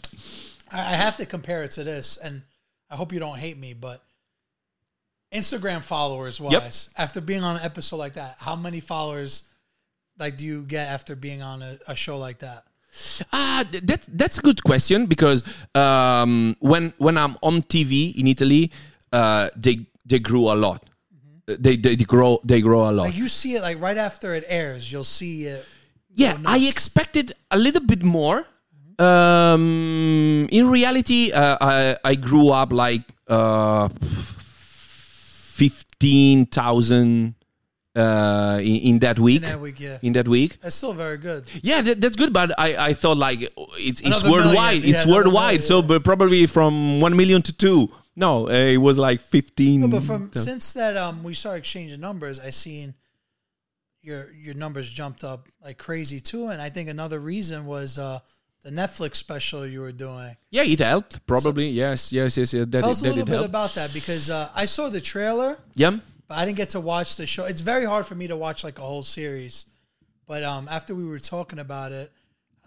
[0.72, 2.42] I have to compare it to this, and
[2.92, 4.02] I hope you don't hate me, but
[5.32, 9.44] Instagram followers wise, after being on an episode like that, how many followers
[10.18, 12.64] like do you get after being on a, a show like that?
[13.34, 15.44] Ah, th- that that's a good question because
[15.76, 18.72] um, when when I'm on TV in Italy,
[19.12, 19.76] uh, they
[20.06, 20.82] they grew a lot.
[21.46, 23.08] They, they grow they grow a lot.
[23.08, 25.66] Like you see it like right after it airs, you'll see it.
[26.16, 28.46] yeah, I expected a little bit more.
[29.00, 33.90] Um, in reality, uh, I I grew up like uh,
[35.54, 37.36] fifteen thousand
[37.96, 39.42] uh, in, in that week.
[39.42, 39.98] that week, yeah.
[40.02, 40.58] In that week.
[40.62, 41.46] That's still very good.
[41.62, 44.84] Yeah, that, that's good, but I, I thought like it's it's Another worldwide.
[44.84, 47.90] Yeah, It's another worldwide, million, so but probably from one million to two.
[48.16, 49.90] No, uh, it was like fifteen.
[49.90, 52.94] But from since that um we started exchanging numbers, I seen
[54.02, 56.48] your your numbers jumped up like crazy too.
[56.48, 58.20] And I think another reason was uh
[58.62, 60.36] the Netflix special you were doing.
[60.50, 61.26] yeah, it helped.
[61.28, 62.54] Probably yes, yes, yes.
[62.54, 63.50] yes that Tell it, us a little bit helped.
[63.50, 65.98] about that because uh, I saw the trailer, yeah.
[66.30, 67.44] but I didn't get to watch the show.
[67.44, 69.66] It's very hard for me to watch like a whole series.
[70.28, 72.10] But um, after we were talking about it,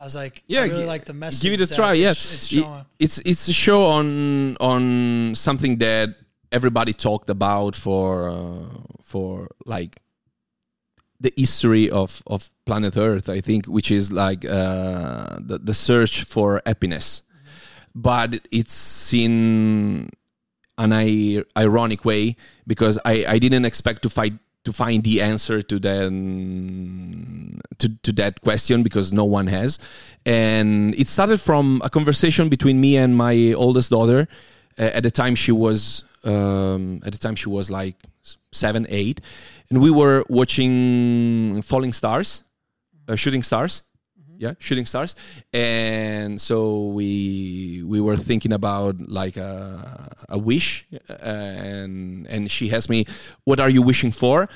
[0.01, 1.43] I was like, Yeah, I really gi- like the message.
[1.43, 1.95] Give it a try.
[1.95, 2.65] it's- Yes, it's It-
[2.99, 6.11] it's it's a show on on something that
[6.53, 8.69] everybody talked about for uh,
[9.03, 10.01] for like
[11.21, 13.29] the history of of planet Earth.
[13.29, 17.23] I think, which is like uh, the the search for happiness,
[17.95, 20.11] but it's in
[20.79, 20.93] an
[21.57, 27.61] ironic way because I, I didn't expect to find to find the answer to then
[27.79, 29.79] to, to that question because no one has.
[30.27, 34.27] And it started from a conversation between me and my oldest daughter.
[34.79, 37.97] Uh, at the time she was um, at the time she was like
[38.53, 39.21] seven eight.
[39.71, 42.43] And we were watching falling stars
[43.09, 43.83] uh, shooting stars
[44.39, 45.15] yeah shooting stars
[45.53, 52.73] and so we we were thinking about like a, a wish uh, and and she
[52.73, 53.05] asked me
[53.45, 54.49] what are you wishing for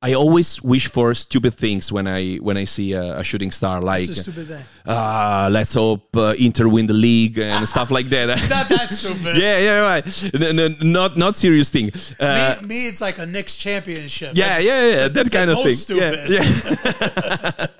[0.00, 3.80] i always wish for stupid things when i when i see a, a shooting star
[3.80, 4.64] like a stupid thing.
[4.86, 9.36] uh, let's hope uh, inter win the league and stuff like that Not that stupid.
[9.44, 13.26] yeah yeah right N- n- not not serious thing uh, me, me, it's like a
[13.26, 14.32] Knicks championship.
[14.34, 15.76] yeah, That's- yeah, yeah, that kind of thing.
[15.98, 16.30] Yeah, stupid.
[16.30, 17.66] yeah.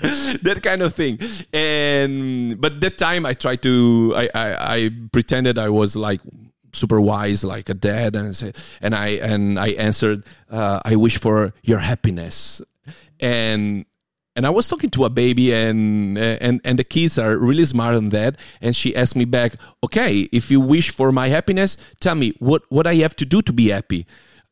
[0.42, 1.18] that kind of thing.
[1.52, 6.20] And but that time I tried to I, I, I pretended I was like
[6.72, 11.18] super wise like a dad and I and I and I answered uh, I wish
[11.18, 12.62] for your happiness
[13.20, 13.84] and
[14.36, 17.94] and I was talking to a baby and and and the kids are really smart
[17.94, 22.14] on that and she asked me back okay if you wish for my happiness tell
[22.14, 24.06] me what what I have to do to be happy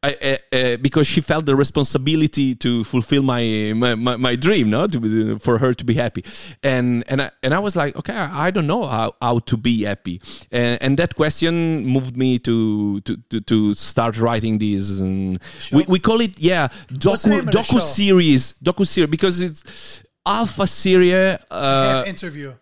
[0.07, 4.87] I, uh, because she felt the responsibility to fulfill my my, my, my dream, no,
[4.87, 6.25] to for her to be happy,
[6.63, 9.85] and and I, and I was like, okay, I don't know how, how to be
[9.85, 15.01] happy, and, and that question moved me to to, to, to start writing these.
[15.01, 15.39] Um,
[15.73, 20.03] we, we call it yeah docu name of the docu series docu series because it's
[20.25, 21.39] alpha series.
[21.51, 22.53] Uh, Half interview.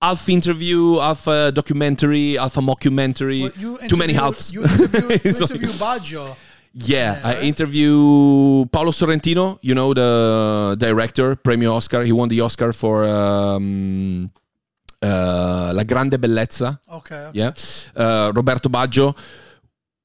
[0.00, 3.42] Alpha interview, alpha documentary, alpha mockumentary.
[3.42, 4.52] Well, too many halves.
[4.52, 6.36] You interview, you interview Baggio.
[6.74, 9.58] Yeah, I interview Paolo Sorrentino.
[9.62, 12.02] You know the director, premio Oscar.
[12.04, 14.30] He won the Oscar for um,
[15.02, 16.78] uh, La Grande Bellezza.
[16.92, 17.30] Okay.
[17.32, 17.52] Yeah,
[17.96, 19.16] uh, Roberto Baggio,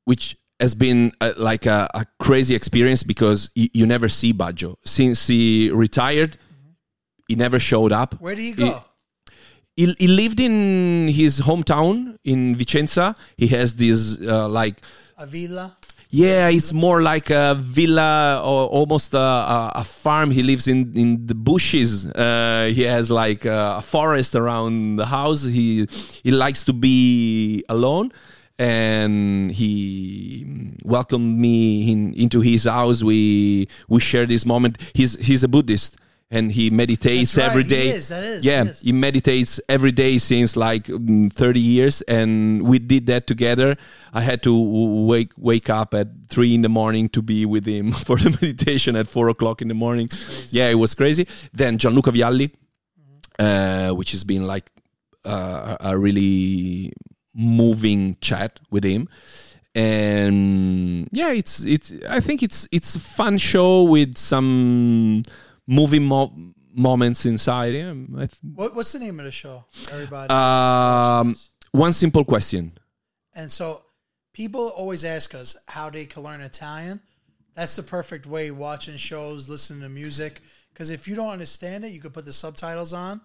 [0.06, 4.76] which has been uh, like a, a crazy experience because y- you never see Baggio
[4.86, 6.38] since he retired.
[7.28, 8.16] He never showed up.
[8.20, 8.82] Where did he go?
[9.76, 13.16] He, he lived in his hometown in Vicenza.
[13.38, 14.82] He has this uh, like
[15.18, 15.78] A villa.
[16.12, 20.32] Yeah, it's more like a villa or almost a, a, a farm.
[20.32, 22.08] He lives in, in the bushes.
[22.08, 25.44] Uh, he has like a, forest around the house.
[25.44, 25.88] He
[26.24, 28.12] he likes to be alone,
[28.58, 33.04] and he welcomed me in, into his house.
[33.04, 34.80] We we share this moment.
[34.96, 35.98] He's he's a Buddhist,
[36.32, 37.90] and he meditates That's right, every he day.
[37.90, 38.82] is, that is, yeah, he is.
[38.82, 43.78] he meditates every day since like mm, 30 years and we did that together.
[44.14, 44.54] I had to
[45.08, 48.96] wake wake up at 3 in the morning to be with him for the meditation
[48.96, 50.08] at 4 o'clock in the morning.
[50.50, 51.28] Yeah it was crazy.
[51.54, 52.52] Then gianluca vialli
[53.40, 54.70] uh, which has been like
[55.26, 56.94] uh, a really
[57.34, 59.08] moving chat with him.
[59.76, 65.24] And yeah it's it's i think it's it's a fun show with some
[65.70, 66.34] moving mo-
[66.74, 69.66] moments inside yeah th- What, what's the name of the show?
[69.92, 70.30] Everybody.
[70.34, 71.36] um,
[71.72, 72.64] one simple question.
[73.36, 73.84] and so
[74.34, 77.00] people always ask us how they can learn Italian.
[77.56, 80.42] That's the perfect way watching shows, listening to music.
[80.74, 83.20] Because if you don't understand it, you can put the subtitles on.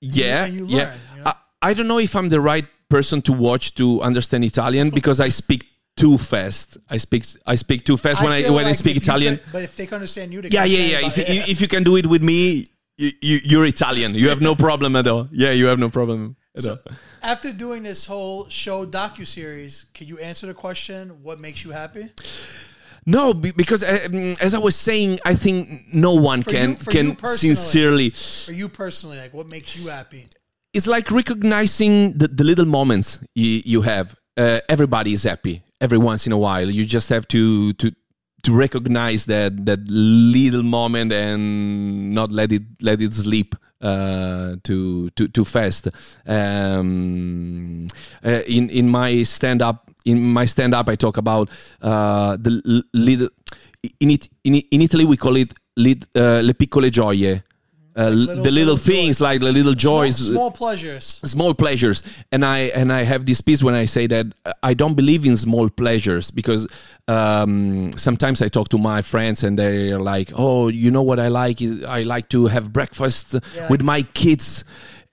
[0.00, 0.94] Yeah, and you yeah.
[1.16, 1.30] you know?
[1.30, 1.34] I,
[1.68, 5.30] I don't know if I'm the right person to watch to understand Italian because I
[5.30, 6.78] speak too fast.
[6.88, 9.36] I speak I speak too fast when I when I speak Italian.
[9.36, 11.06] could- but if they can understand you, they yeah, can yeah, yeah.
[11.06, 14.14] If, about- if you can do it with me, you, you, you're Italian.
[14.14, 15.28] You have no problem at all.
[15.32, 16.78] Yeah, you have no problem at all.
[17.22, 21.10] After doing this whole show docu series, can you answer the question?
[21.22, 22.10] What makes you happy?
[23.08, 26.76] No, because uh, mm, as I was saying, I think no one For can you-
[26.76, 28.10] can sincerely.
[28.10, 30.26] For you personally, like what makes you happy?
[30.74, 34.14] it's like recognizing the, the little moments you, you have.
[34.36, 36.68] Uh, everybody is happy every once in a while.
[36.68, 37.92] You just have to to
[38.42, 45.10] to recognize that that little moment and not let it let it sleep uh, too
[45.10, 45.88] too too fast.
[46.26, 47.88] Um,
[48.24, 51.50] uh, in in my stand up in my stand up, I talk about
[51.82, 53.28] uh, the little.
[54.00, 57.42] In it in, in Italy, we call it lit, uh, le piccole gioie.
[57.98, 59.20] Uh, little- the little, little things joys.
[59.22, 61.04] like the little joys small pleasures.
[61.24, 62.02] small pleasures.
[62.32, 64.26] And i and i have this piece when i say that
[64.62, 66.66] i don't believe in small pleasures because
[67.08, 71.28] um, sometimes i talk to my friends and they're like oh you know what i
[71.28, 73.68] like is i like to have breakfast Yeah.
[73.70, 74.64] with my kids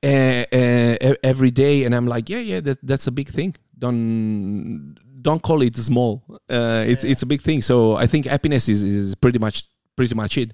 [0.04, 0.08] uh,
[0.52, 1.86] uh, every day.
[1.86, 3.56] And i'm like yeah yeah that, that's a big thing.
[3.80, 6.22] Don't don't call it small.
[6.50, 7.62] Uh, it's it's a big thing.
[7.62, 9.64] So i think happiness is, is pretty much
[9.96, 10.52] pretty much it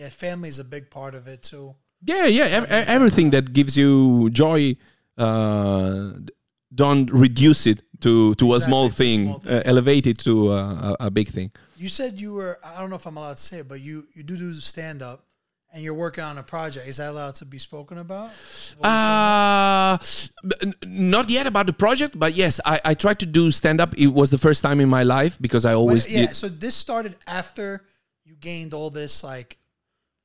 [0.00, 1.74] Yeah, family is a big part of it too.
[2.12, 2.46] yeah, yeah.
[2.58, 4.76] ev- ev- everything that gives you joy,
[5.18, 6.12] uh,
[6.74, 9.24] don't reduce it to, to a small it's a thing.
[9.24, 9.52] small thing.
[9.52, 11.50] Uh, elevate it to a, a, big thing.
[11.76, 12.58] You said you were.
[12.64, 15.02] I don't know if I'm allowed to say it, but you you do do stand
[15.02, 15.18] up,
[15.72, 16.88] and you're working on a project.
[16.88, 18.30] Is that allowed to be spoken about?
[18.82, 19.98] Uh,
[20.62, 23.94] n- not yet about the project, but yes, I, I tried to do stand up.
[23.98, 26.36] It was the first time in my life because I always But, yeah, did.
[26.36, 27.84] so this started after
[28.24, 29.58] you gained all this like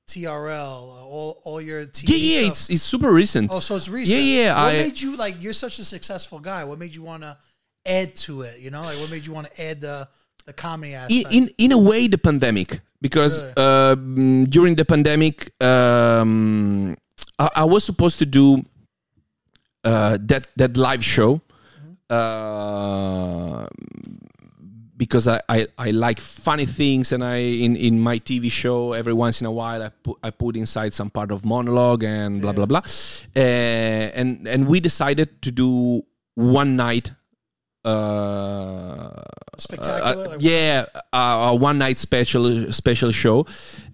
[0.08, 0.58] TRL,
[1.04, 2.52] all all your TV Yeah, yeah, stuff.
[2.52, 3.50] it's, it's super recent.
[3.52, 4.20] oh, so it's recent.
[4.22, 5.36] Yeah, yeah, What I- made you like?
[5.42, 6.64] You're such a successful guy.
[6.64, 7.38] What made you want to
[7.86, 8.60] add to it?
[8.60, 10.08] You know, like what made you want to add the
[10.46, 11.34] the comedy aspect?
[11.34, 13.54] in in a way the pandemic because Really?
[13.58, 16.96] uh, mm, during the pandemic um,
[17.40, 18.64] I, I was supposed to do
[19.84, 21.42] uh, that that live show
[22.10, 23.66] uh,
[24.98, 29.14] because I, I, I like funny things and I in, in my TV show every
[29.14, 32.54] once in a while I put I put inside some part of monologue and blah
[32.54, 32.82] blah blah.
[33.36, 36.04] Uh, and and we decided to do
[36.36, 37.12] one night
[37.86, 39.22] uh,
[39.58, 40.02] Spectacular.
[40.02, 43.46] uh, like, yeah, uh, a one night special special show,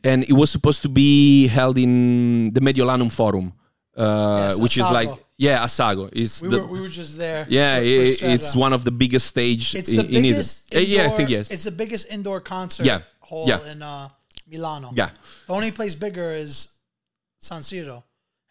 [0.04, 3.54] and it was supposed to be held in the Mediolanum Forum,
[3.98, 5.10] uh, Yes, which is like
[5.48, 7.42] yeah, Assago is We the were we were just there.
[7.50, 10.30] yeah, for- for it's one of the biggest stage It's in, the in Italy.
[10.32, 10.76] biggest.
[10.76, 11.46] Uh, yeah, I think yes.
[11.56, 13.00] It's the biggest indoor concert Yeah,
[13.30, 13.72] hall yeah.
[13.72, 14.10] in uh,
[14.52, 14.90] Milano.
[15.02, 15.10] Yeah,
[15.48, 16.54] The only place bigger is
[17.40, 17.98] San Siro,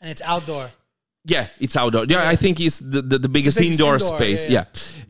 [0.01, 0.67] and it's outdoor.
[1.35, 2.05] yeah, it's outdoor.
[2.09, 4.43] Yeah, I think it's the, the, the biggest, biggest indoor, indoor, space.
[4.49, 4.65] yeah,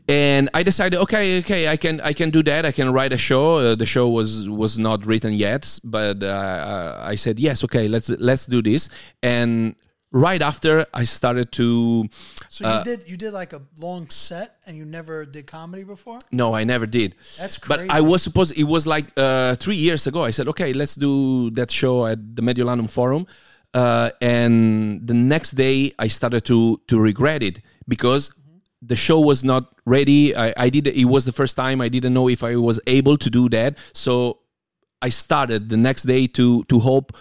[0.07, 2.61] Yeah, and I decided, okay, okay, I can I can do that.
[2.65, 3.45] I can write a show.
[3.57, 4.29] Uh, the show was
[4.61, 8.81] was not written yet, but uh, I said yes, okay, let's let's do this.
[9.23, 9.75] And
[10.11, 12.09] right after, I started to.
[12.49, 15.83] So you Uh, did you did like a long set, and you never did comedy
[15.83, 16.19] before.
[16.31, 17.15] No, I never did.
[17.39, 17.89] That's But.
[17.89, 18.57] I was supposed.
[18.57, 20.23] It was like uh, three years ago.
[20.23, 23.25] I said, okay, let's do that show at the Mediolanum Forum.
[23.73, 28.31] Uh, and the next day, I started to to regret it because
[28.81, 30.35] the show was not ready.
[30.35, 30.87] I, I did.
[30.87, 33.77] It was the first time I didn't know if I was able to do that.
[33.93, 34.39] So
[35.01, 37.15] I started the next day to to hope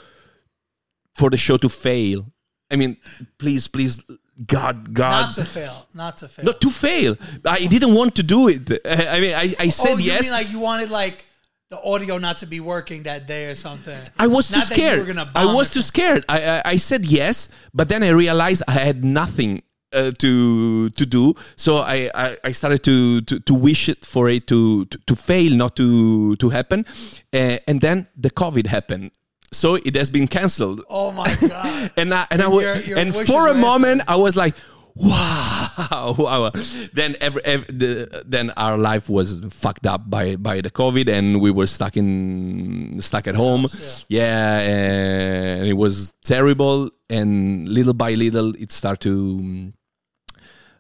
[1.15, 2.27] for the show to fail.
[2.71, 2.97] I mean,
[3.39, 4.01] please, please,
[4.47, 5.87] God, God, Not to fail.
[5.95, 6.45] Not to fail.
[6.45, 7.17] not to fail.
[7.45, 8.71] I didn't want to do it.
[8.85, 10.23] I mean, I, I said oh, you yes.
[10.23, 11.25] mean like you wanted like
[11.71, 13.99] the audio not to be working that day or something?
[14.19, 15.19] I was too Not you scared.
[15.35, 16.25] I was too scared.
[16.29, 19.63] I, I I said yes, but then I realized I had nothing
[19.93, 21.35] uh, to to do.
[21.57, 25.17] So I, I, I started to, to to wish it for it to to, to
[25.17, 26.87] fail, not to to happen.
[27.33, 29.13] Uh, and then the COVID happened.
[29.53, 30.83] So it has been cancelled.
[30.89, 31.93] Oh my god!
[31.97, 34.55] and I, and I And your- your and for a moment I was like,
[34.95, 36.51] wow, wow.
[36.93, 41.41] Then every, every the, then our life was fucked up by by the COVID, and
[41.41, 43.67] we were stuck in stuck at home.
[44.09, 44.61] Yeah.
[44.61, 46.91] and it was terrible.
[47.09, 49.73] And little by little, it started to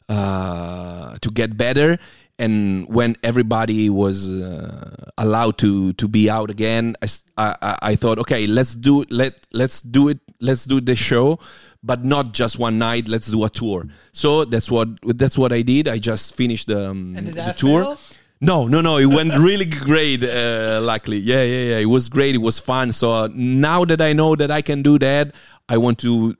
[0.08, 1.98] uh, to get better.
[2.40, 6.96] And when everybody was uh, allowed to to be out again,
[7.36, 11.38] I I thought, okay, let's do let let's do it, let's do the show,
[11.82, 13.08] but not just one night.
[13.08, 13.86] Let's do a tour.
[14.12, 14.88] So that's what
[15.20, 15.86] that's what I did.
[15.86, 17.82] I just finished the, um, the tour.
[17.82, 17.98] fail?
[18.40, 18.96] No, no, no.
[18.96, 20.24] It went really great.
[20.24, 21.78] Uh, luckily, yeah, yeah, yeah.
[21.78, 22.34] It was great.
[22.34, 22.92] It was fun.
[22.92, 25.34] So uh, now that I know that I can do that,
[25.68, 26.34] I want to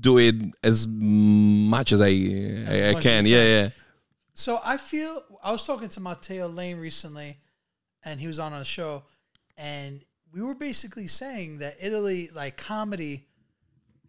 [0.00, 3.26] do it as much as I I, I as can.
[3.26, 3.68] Yeah, yeah.
[4.40, 7.36] So I feel I was talking to Matteo Lane recently,
[8.06, 9.02] and he was on a show,
[9.58, 13.26] and we were basically saying that Italy, like comedy,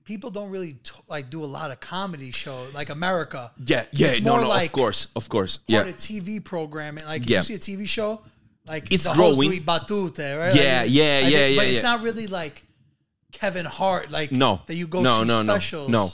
[0.06, 3.52] people don't really t- like do a lot of comedy show like America.
[3.66, 7.30] Yeah, yeah, It's no, more no, like of course, of course, yeah, TV programming, like
[7.30, 7.40] Yeah.
[7.40, 8.22] you see a TV show,
[8.66, 9.52] like It's the growing.
[9.52, 10.56] do battute, right?
[10.56, 12.64] Yeah, Like, yeah, think- yeah, But yeah, it's not really like
[13.34, 15.90] Kevin Hart, like no, that you go no, see no, no, specials.
[15.90, 16.10] no.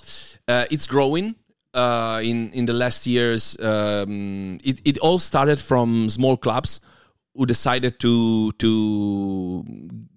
[0.51, 1.36] Uh, it's growing.
[1.78, 6.82] Uh, in in the last years, um, it it all started from small clubs
[7.36, 9.62] who decided to to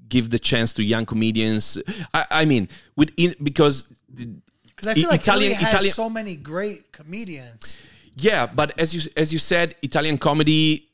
[0.09, 1.77] give the chance to young comedians.
[2.15, 6.09] I, I mean, with in, because Because I feel like Italian- Italy has Italian- so
[6.09, 7.77] many great comedians.
[8.17, 10.89] Yeah, but as you as you said, Italian comedy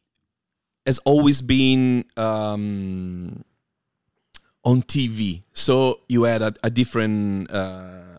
[0.85, 3.45] has always been um,
[4.65, 8.16] on TV, so you had a, a different uh,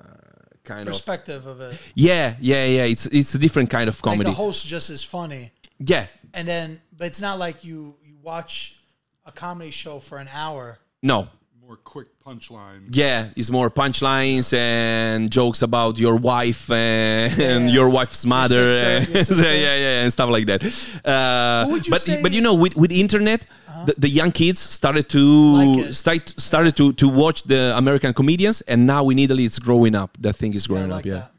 [0.68, 1.78] kind of Perspective of it.
[1.96, 2.84] yeah, yeah, yeah.
[2.84, 4.30] It's it's a different kind of Like comedy.
[4.30, 5.52] the host just is funny.
[5.80, 8.76] yeah, and then but it's not like you you watch
[9.26, 10.78] a comedy show for an hour.
[11.02, 11.28] no,
[11.68, 12.88] More quick punchlines.
[12.92, 13.28] yeah.
[13.36, 19.24] It's more punchlines and jokes about your wife and, and your wife's mother, sister, your
[19.30, 19.44] sister.
[19.54, 20.64] yeah, yeah, and stuff like that.
[21.04, 22.24] Uh, Who would you but say- Uh-huh.
[22.24, 23.46] but you know, with with internet,
[23.86, 25.24] the, the young kids started to
[25.62, 29.94] Like start started to to watch the American comedians, and now in Italy, it's growing
[29.94, 30.12] up.
[30.22, 31.12] That thing is growing like up.
[31.12, 31.14] Yeah.
[31.28, 31.32] that.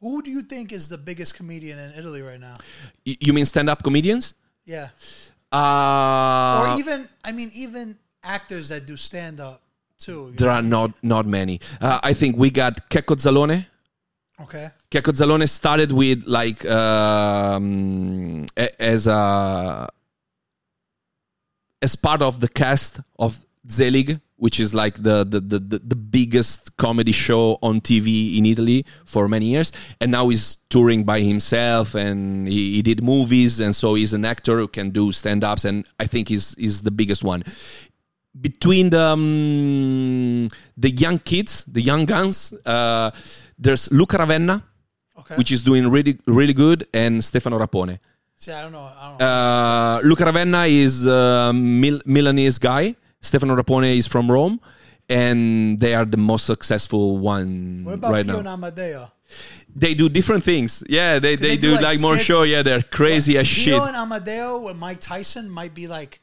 [0.00, 2.54] Who do you think is the biggest comedian in Italy right now?
[3.04, 4.34] Y- You mean stand up comedians?
[4.64, 4.88] Yeah,
[5.52, 9.62] Uh, or even I mean even actors that do stand up
[9.98, 10.32] too.
[10.36, 10.54] there know?
[10.54, 11.60] are not not many.
[11.80, 13.66] Uh, I think we got Checco Zalone.
[14.40, 19.88] Okay, Checco Zalone started with like um, a- as a
[21.82, 25.96] as part of the cast of Zelig, which is like the the, the, the the
[25.96, 31.20] biggest comedy show on TV in Italy for many years, and now he's touring by
[31.20, 35.44] himself, and he, he did movies, and so he's an actor who can do stand
[35.44, 37.44] ups, and I think he's is the biggest one.
[38.38, 43.10] Between the um, the young kids, the young guns, uh,
[43.58, 44.62] there's Luca Ravenna,
[45.18, 45.34] okay.
[45.34, 47.98] which is doing really really good, and Stefano Rapone.
[48.36, 48.80] See, I don't know.
[48.80, 49.26] I don't know.
[49.26, 52.94] Uh, Luca Ravenna is a Mil- Milanese guy.
[53.20, 54.60] Stefano Rapone is from Rome,
[55.08, 58.56] and they are the most successful one what about right Pio now.
[58.56, 59.10] Amedeo?
[59.74, 60.82] They do different things.
[60.88, 62.44] Yeah, they, they, they do, do, like, like, more show.
[62.44, 63.74] Yeah, they're crazy as shit.
[63.78, 66.19] Pio and Amedeo with Mike Tyson might be like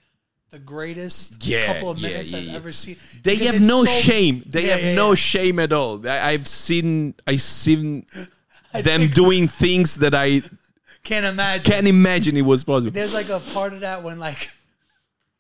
[0.51, 2.95] the greatest Yeah, couple of minutes yeah, I've ever seen.
[3.23, 4.43] They Because have no so- shame.
[4.45, 5.15] They Yeah, have yeah, no yeah.
[5.15, 6.07] shame at all.
[6.07, 8.05] I, I've seen I seen
[8.73, 10.41] them doing things that I
[11.03, 11.63] Can't imagine.
[11.71, 12.91] can't imagine it was possible.
[12.93, 14.49] There's like a part of that when like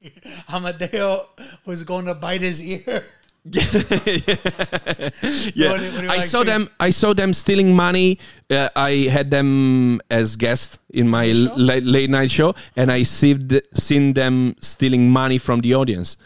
[0.49, 1.25] Amedeo
[1.65, 3.05] was going to bite his ear.
[5.55, 6.69] yeah, What do- what do you I like saw to- them.
[6.79, 8.19] I saw them stealing money.
[8.49, 13.59] Uh, I had them as guests in my late, late night show, and I seen
[13.73, 16.17] seen them stealing money from the audience.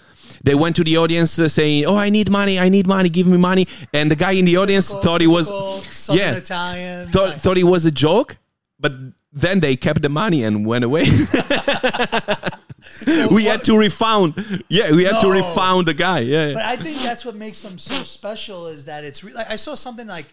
[0.44, 2.58] They went to the audience uh, saying, "Oh, I need money.
[2.60, 3.10] I need money.
[3.10, 6.36] Give me money." And the guy in the audience Typical- thought it was, typical yeah,
[6.38, 7.08] Italian.
[7.10, 8.38] thought like- thought it was a joke,
[8.80, 8.94] but
[9.34, 11.06] then they kept the money and went away.
[13.32, 14.64] we had to refund.
[14.70, 15.32] Yeah, we had to No.
[15.34, 16.20] refund the guy.
[16.20, 16.54] Yeah, yeah.
[16.54, 19.56] But I think that's what makes them so special is that it's re- like I
[19.56, 20.26] saw something like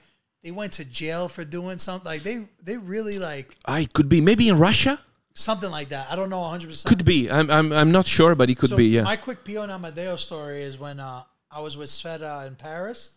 [0.43, 4.21] they went to jail for doing something like they they really like I could be
[4.21, 5.01] maybe in Russia.
[5.35, 6.07] something like that.
[6.11, 6.69] I don't know 100.
[6.69, 7.31] percent Could be.
[7.31, 8.87] I'm, I'm, I'm not sure, but it could so be.
[8.87, 9.03] Yeah.
[9.03, 13.15] My quick Pio and Amedeo story is when uh, I was with Sfera in Paris.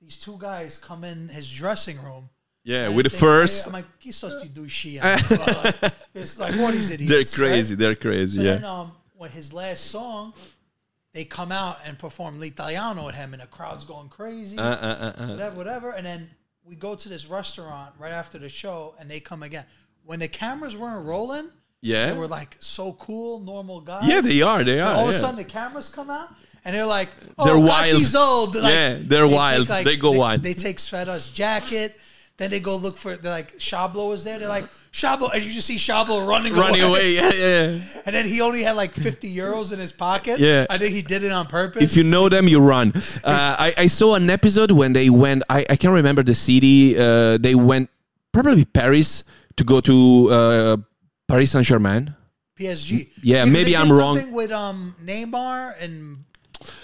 [0.00, 2.28] These two guys come in his dressing room.
[2.64, 3.66] Yeah, and with the first.
[3.66, 7.10] I'm like, "Chi sti due sci?" Like, It's like what these idiots.
[7.36, 7.52] They're right?
[7.52, 7.74] crazy.
[7.74, 8.38] They're crazy.
[8.38, 8.54] So yeah.
[8.54, 10.32] then, um, when his last song,
[11.12, 15.12] they come out and perform L'Italiano with him, and the crowd's going crazy, Uh, uh,
[15.18, 15.26] uh, uh.
[15.28, 15.90] whatever, whatever.
[15.90, 16.30] And then
[16.64, 19.64] we go to this restaurant right after the show, and they come again.
[20.06, 21.50] When the cameras weren't rolling,
[21.82, 22.06] Yeah.
[22.10, 24.08] they were like so cool, normal guys.
[24.08, 24.64] yeah, they are.
[24.64, 24.94] They And are.
[24.96, 26.28] all of a sudden, the cameras come out,
[26.64, 28.14] and they're like, "Oh, They're wild.
[28.16, 29.68] old." Like, Yeah, they're wild.
[29.68, 30.42] They go they, wild.
[30.42, 32.00] They take Sfera's jacket.
[32.36, 33.14] Then they go look for.
[33.14, 34.40] They're like, Shablo is there.
[34.40, 36.60] They're like, Shablo, and you just see Shablo running, away.
[36.62, 37.78] Running away, yeah, yeah.
[38.06, 40.40] And then he only had like 50 euros in his pocket.
[40.40, 40.66] Yeah.
[40.68, 41.82] I think he did it on purpose.
[41.82, 42.92] If you know them, you run.
[43.22, 45.44] Uh, I, I saw an episode when they went.
[45.48, 46.98] I, I can't remember the city.
[46.98, 47.88] Uh, they went
[48.32, 49.22] probably Paris
[49.56, 50.76] to go to uh,
[51.28, 52.14] Paris Saint Germain.
[52.58, 53.10] PSG.
[53.22, 54.16] Yeah, Because maybe they I'm did wrong.
[54.16, 56.24] Something with um Neymar and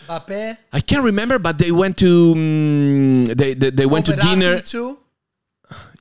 [0.08, 0.58] Mbappe.
[0.72, 4.60] I can't remember, but they went to um, they, they they went to Verratti dinner.
[4.60, 4.98] too.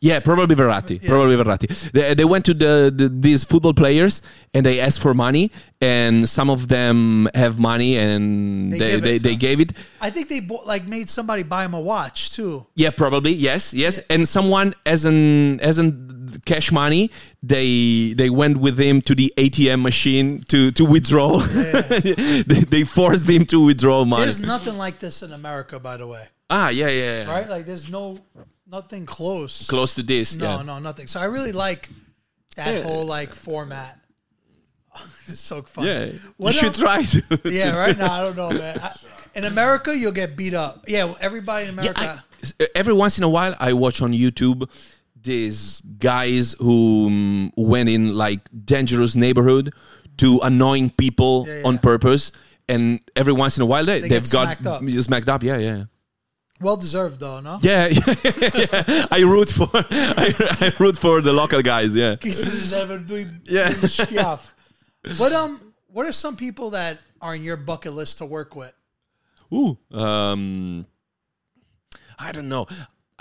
[0.01, 1.01] Yeah, probably Verratti.
[1.01, 1.09] Yeah.
[1.09, 1.91] Probably Verratti.
[1.91, 4.21] They, they went to the, the these football players
[4.53, 9.17] and they asked for money, and some of them have money, and They they they,
[9.17, 9.73] they, gave it.
[9.99, 12.65] I think they bought, like made somebody buy him a watch too.
[12.75, 13.99] Yeah, probably yes, yes.
[14.09, 17.11] And someone as an as an cash money,
[17.43, 21.37] they they went with him to the ATM machine to to withdraw.
[21.39, 24.23] they, they forced him to withdraw money.
[24.23, 26.27] There's nothing like this in America, by the way.
[26.49, 27.31] ah, yeah, yeah, yeah.
[27.31, 27.49] Right?
[27.49, 28.17] Like there's no
[28.69, 29.67] nothing close.
[29.67, 30.35] Close to this.
[30.35, 30.61] No, yeah.
[30.63, 31.07] no, nothing.
[31.07, 31.89] So I really like
[32.55, 32.81] that Yeah.
[32.83, 33.99] whole like format.
[35.27, 35.85] it's so fun.
[35.85, 37.41] Yeah, What you should else- try to.
[37.51, 38.79] Yeah, right now I don't know, man.
[38.83, 38.95] I,
[39.35, 40.85] in America, you'll get beat up.
[40.87, 42.23] Yeah, everybody in Yeah, America.
[42.59, 44.69] I- every once in a while, I watch on YouTube
[45.21, 49.73] these guys who um, went in like dangerous neighborhood
[50.17, 52.31] to annoying people Yeah, on purpose,
[52.69, 54.81] and every once in a while they, They they've get got smacked up.
[55.03, 55.43] smacked up.
[55.43, 55.83] Yeah, yeah.
[56.61, 57.59] Well deserved though, no?
[57.61, 58.13] Yeah, yeah,
[58.55, 59.05] yeah.
[59.11, 61.95] I root for I, I root for the local guys.
[61.95, 62.15] Yeah.
[62.15, 63.69] Pieces ever doing Yeah.
[63.71, 64.55] stuff.
[65.17, 68.73] What um what are some people that are in your bucket list to work with?
[69.53, 69.77] Ooh.
[69.91, 70.85] Um,
[72.17, 72.67] I don't know.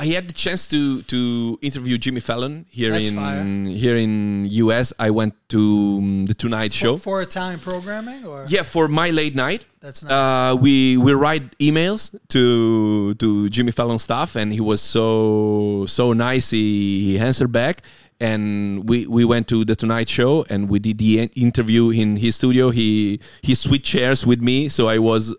[0.01, 3.44] I had the chance to to interview Jimmy Fallon here That's in fire.
[3.66, 4.92] here in US.
[4.99, 6.96] I went to um, the Tonight Show.
[6.96, 9.64] For Italian programming or Yeah, for my late night.
[9.80, 10.12] That's nice.
[10.12, 16.12] Uh, we we write emails to to Jimmy Fallon staff, and he was so so
[16.12, 16.51] nice.
[16.51, 17.82] He, he answered back,
[18.20, 22.36] and we we went to the Tonight Show, and we did the interview in his
[22.36, 22.70] studio.
[22.70, 25.34] He he switched chairs with me, so I was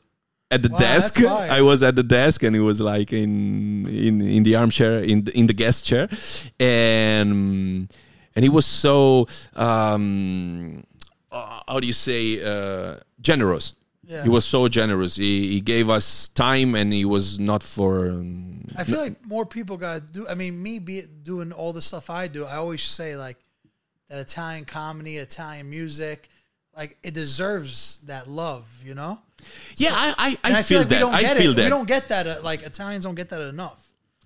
[0.51, 1.21] at the Wow, desk.
[1.23, 5.23] I was at the desk, and he was like in in in the armchair in
[5.25, 6.09] the, in the guest chair,
[6.59, 7.91] and
[8.35, 10.83] and he was so um,
[11.31, 13.73] uh, how do you say uh, generous.
[14.03, 14.23] Yeah.
[14.23, 15.15] He was so generous.
[15.15, 18.09] He, he gave us time, and he was not for.
[18.09, 20.27] um, I feel like more people got to do.
[20.27, 22.45] I mean, me be doing all the stuff I do.
[22.45, 23.37] I always say like
[24.09, 26.28] that Italian comedy, Italian music,
[26.79, 28.65] like it deserves that love.
[28.87, 29.13] You know.
[29.83, 30.99] yeah, I I, And I, feel like we that.
[31.05, 31.55] don't I get feel it.
[31.57, 31.63] that.
[31.69, 32.25] We don't get that.
[32.27, 33.79] Uh, like Italians don't get that enough.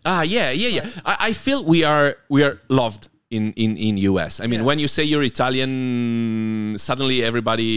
[0.05, 0.85] Ah, yeah, yeah, yeah.
[1.11, 3.03] I, I feel we are we are loved
[3.37, 4.33] in in in US.
[4.43, 4.65] I mean, Yeah.
[4.69, 5.71] when you say you're Italian,
[6.77, 7.71] suddenly everybody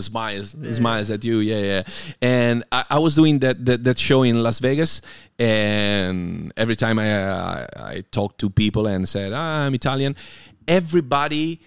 [0.00, 0.48] smiles
[0.78, 1.36] smiles at you.
[1.38, 1.82] Yeah, yeah.
[2.20, 5.00] And I, I was doing that, that that show in Las Vegas,
[5.38, 10.12] and every time I I, I talked to people and said ah, I'm Italian,
[10.66, 11.60] everybody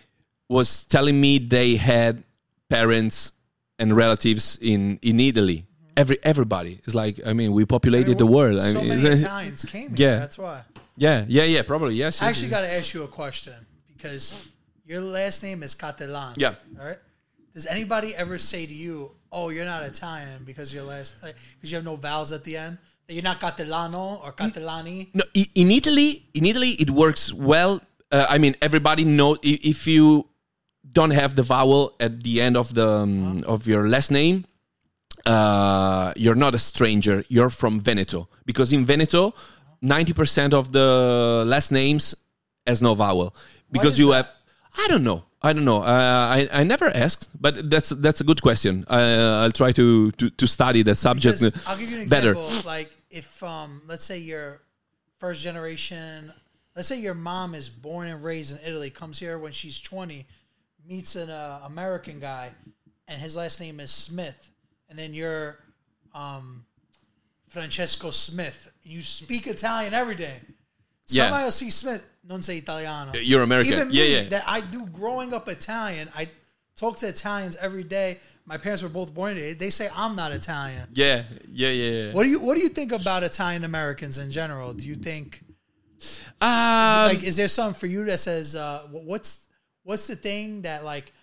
[0.50, 2.24] was telling me they had
[2.70, 3.34] parents
[3.80, 5.66] and relatives in in Italy.
[5.97, 8.59] Every everybody is like I mean we populated the world.
[8.59, 10.07] I So mean, many Italians came here.
[10.09, 10.20] Yeah.
[10.20, 10.61] That's why.
[10.97, 12.22] yeah, yeah, yeah, probably yes.
[12.22, 13.55] I actually got to ask you a question
[13.88, 14.34] because
[14.86, 16.34] your last name is Cattelan.
[16.38, 16.55] Yeah.
[16.80, 16.97] All right.
[17.53, 21.78] Does anybody ever say to you, "Oh, you're not Italian because your last because you
[21.78, 22.78] have no vowels at the end"?
[23.07, 25.07] That you're not Catalano or Catalani?
[25.13, 27.80] No, in Italy, in Italy, it works well.
[28.11, 30.28] Uh, I mean, everybody know if you
[30.91, 34.45] don't have the vowel at the end of the um, of your last name,
[35.25, 37.23] uh, you're not a stranger.
[37.27, 39.33] You're from Veneto because in Veneto,
[39.81, 42.15] ninety percent of the last names
[42.67, 43.36] has no vowel
[43.71, 44.15] because you that?
[44.15, 44.31] have.
[44.77, 45.23] I don't know.
[45.41, 45.81] I don't know.
[45.83, 45.86] Uh,
[46.38, 48.86] I I never asked, but that's that's a good question.
[48.89, 52.31] Uh, I'll try to, to to study that subject Because I'll give you an better.
[52.31, 52.61] example.
[52.65, 54.61] Like if um, let's say you're
[55.19, 56.31] first generation.
[56.75, 60.25] Let's say your mom is born and raised in Italy, comes here when she's 20,
[60.88, 62.49] meets an uh, American guy,
[63.07, 64.51] and his last name is Smith,
[64.89, 65.57] and then you're
[66.13, 66.65] um,
[67.49, 68.71] Francesco Smith.
[68.83, 70.39] and You speak Italian every day.
[71.07, 71.25] Yeah.
[71.25, 73.11] Somebody will see Smith, non sei italiano.
[73.13, 73.73] You're American.
[73.73, 74.23] Even Yeah, me, yeah.
[74.29, 76.29] that I do growing up Italian, I
[76.75, 78.19] talk to Italians every day.
[78.47, 79.36] My parents were both born.
[79.36, 80.88] They say I'm not Italian.
[80.93, 81.91] Yeah, yeah, yeah.
[81.91, 82.13] yeah.
[82.13, 84.73] What do you What do you think about Italian Americans in general?
[84.73, 85.41] Do you think
[86.41, 89.45] Um, like is there something for you that says uh, what's
[89.86, 91.13] what's the thing that like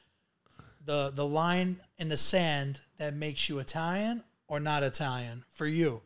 [0.86, 6.00] the the line in the sand that makes you Italian or not Italian for you?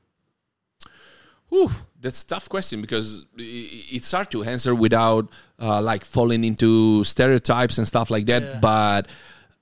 [1.49, 5.29] whew, that's a tough question because it's hard to answer without
[5.61, 8.43] uh, like falling into stereotypes and stuff like that.
[8.43, 8.59] Yeah.
[8.61, 9.07] But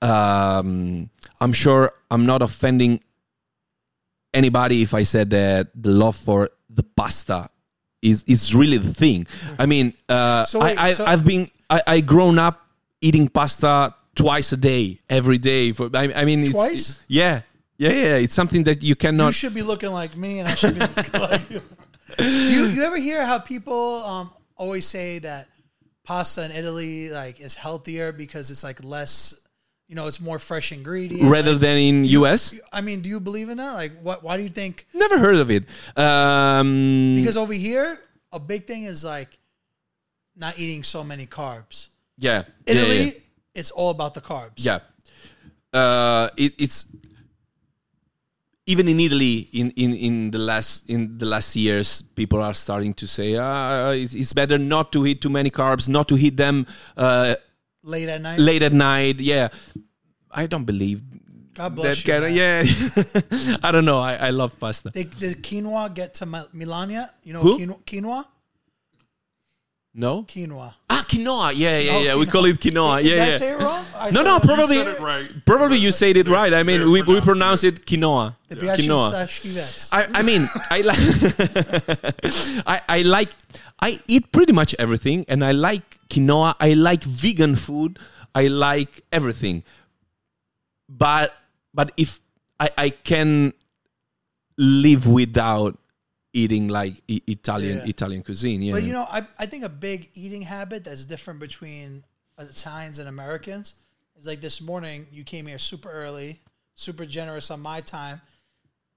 [0.01, 3.01] um, I'm sure I'm not offending
[4.33, 7.49] anybody if I said that the love for the pasta
[8.01, 9.27] is is really the thing.
[9.59, 12.64] I mean, uh, So wait, I, I so- I've been I, I grown up
[13.05, 15.71] eating pasta twice a day, every day.
[15.71, 16.99] For I, I mean, it's, Twice?
[17.07, 17.41] yeah,
[17.77, 18.15] yeah, yeah.
[18.25, 19.27] It's something that you cannot.
[19.27, 21.61] You should be looking like me, and I should be looking like you.
[22.17, 22.25] Do
[22.55, 25.47] you, you ever hear how people um, always say that
[26.03, 29.33] pasta in Italy like is healthier because it's like less,
[29.89, 31.25] you know, it's more fresh ingredients.
[31.25, 33.73] rather Like, than in US, I mean, do you believe in that?
[33.73, 34.23] Like, what?
[34.23, 34.85] Why do you think?
[34.93, 35.63] never heard of it.
[35.97, 37.99] Um, Because over here,
[38.31, 39.37] a big thing is like
[40.35, 41.87] not eating so many carbs.
[42.17, 43.11] Yeah, yeah, Italy, yeah.
[43.53, 44.57] it's all about the carbs.
[44.65, 44.79] Yeah.
[45.73, 46.85] Uh, it, it's
[48.65, 52.93] even in Italy in, in, in the last in the last years people are starting
[52.95, 56.37] to say uh, it's, it's better not to eat too many carbs not to eat
[56.37, 56.65] them
[56.97, 57.35] uh,
[57.83, 58.39] Late at night.
[58.39, 59.49] late at night yeah
[60.31, 61.01] I don't believe
[61.53, 62.13] God that bless you.
[62.13, 62.63] kind of yeah
[63.63, 66.89] I don't know I, I love pasta Did, did quinoa get to Mil- Milan?
[67.23, 67.59] You know Who?
[67.85, 68.25] quinoa?
[69.95, 70.01] Quinoa?
[70.01, 70.73] no Quinoa.
[70.89, 73.59] ah quinoa yeah yeah yeah we call it quinoa Did yeah I yeah say it
[73.61, 73.85] wrong?
[73.95, 75.45] I no said no it- probably said it right.
[75.45, 78.77] probably you said it right I mean we, we pronounce pronounce it quinoa The piace
[78.85, 80.99] quinoa I, I mean, I like,
[82.67, 83.29] I, I like,
[83.79, 86.55] I eat pretty much everything, and I like quinoa.
[86.59, 87.97] I like vegan food.
[88.35, 89.63] I like everything,
[90.89, 91.33] but
[91.73, 92.19] but if
[92.59, 93.53] I, I can
[94.57, 95.77] live without
[96.35, 97.89] eating like I- Italian Yeah.
[97.95, 98.73] Italian cuisine, yeah.
[98.73, 102.03] But you know, I, I think a big eating habit that's different between
[102.37, 103.75] Italians and Americans
[104.19, 106.41] is like this morning you came here super early,
[106.75, 108.21] super generous on my time.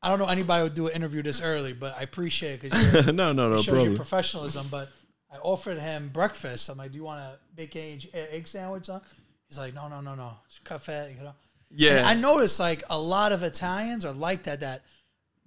[0.02, 3.06] I don't know anybody would do an interview this early, but I appreciate it because
[3.20, 4.66] no, no, no it shows your professionalism.
[4.70, 4.90] But
[5.32, 6.68] I offered him breakfast.
[6.68, 9.00] I'm like, "Do you want a bacon egg, egg sandwich?" On?
[9.48, 11.34] He's like, "No, no, no, no, It's cafe." You know.
[11.70, 11.98] Yeah.
[11.98, 14.60] And I noticed like a lot of Italians are like that.
[14.60, 14.82] That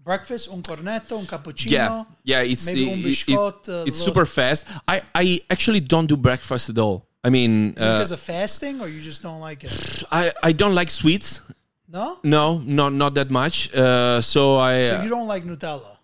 [0.04, 1.72] breakfast, un cornetto, un cappuccino.
[1.72, 4.66] yeah, yeah, it's maybe it- un it- biscotto, it- a it's super fast.
[4.88, 7.06] I I actually don't do breakfast at all.
[7.24, 10.04] I mean, Is it uh, because of fasting, or you just don't like it?
[10.12, 11.42] I I don't like sweets.
[11.88, 12.18] No.
[12.24, 13.70] No, not not that much.
[13.76, 15.98] Uh, so I, So you don't like Nutella?